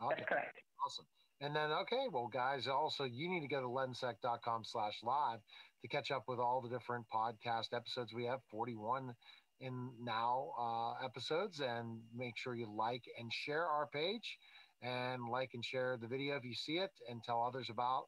Okay. 0.02 0.14
That's 0.16 0.28
correct. 0.28 0.59
Awesome. 0.85 1.06
And 1.40 1.54
then, 1.54 1.70
okay, 1.70 2.06
well, 2.11 2.28
guys, 2.32 2.66
also 2.66 3.04
you 3.04 3.28
need 3.28 3.40
to 3.40 3.48
go 3.48 3.61
to 3.61 3.68
lensec.com 3.68 4.64
slash 4.64 4.94
live 5.02 5.40
to 5.82 5.88
catch 5.88 6.11
up 6.11 6.24
with 6.26 6.38
all 6.38 6.62
the 6.62 6.70
different 6.70 7.04
podcast 7.14 7.74
episodes 7.74 8.14
we 8.14 8.24
have, 8.24 8.40
41 8.50 9.14
in 9.61 9.90
now 10.02 10.52
uh, 10.59 11.04
episodes 11.04 11.61
and 11.61 12.00
make 12.14 12.37
sure 12.37 12.54
you 12.54 12.70
like 12.74 13.02
and 13.18 13.32
share 13.32 13.64
our 13.64 13.87
page 13.87 14.38
and 14.82 15.22
like 15.30 15.50
and 15.54 15.64
share 15.64 15.96
the 16.00 16.06
video 16.06 16.37
if 16.37 16.44
you 16.44 16.54
see 16.54 16.78
it 16.78 16.90
and 17.09 17.22
tell 17.24 17.42
others 17.42 17.68
about 17.70 18.04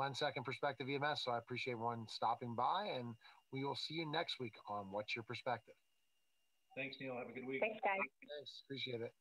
Lensec 0.00 0.32
and 0.36 0.44
Perspective 0.44 0.86
VMS. 0.86 1.18
So 1.18 1.32
I 1.32 1.38
appreciate 1.38 1.74
everyone 1.74 2.06
stopping 2.08 2.54
by 2.54 2.88
and 2.96 3.14
we 3.52 3.64
will 3.64 3.76
see 3.76 3.94
you 3.94 4.10
next 4.10 4.40
week 4.40 4.54
on 4.68 4.86
What's 4.90 5.14
Your 5.14 5.24
Perspective. 5.24 5.74
Thanks, 6.76 6.96
Neil. 7.00 7.16
Have 7.16 7.28
a 7.28 7.32
good 7.32 7.46
week. 7.46 7.60
Thanks, 7.60 7.80
guys. 7.84 7.98
Thanks. 7.98 8.62
Appreciate 8.64 9.02
it. 9.02 9.12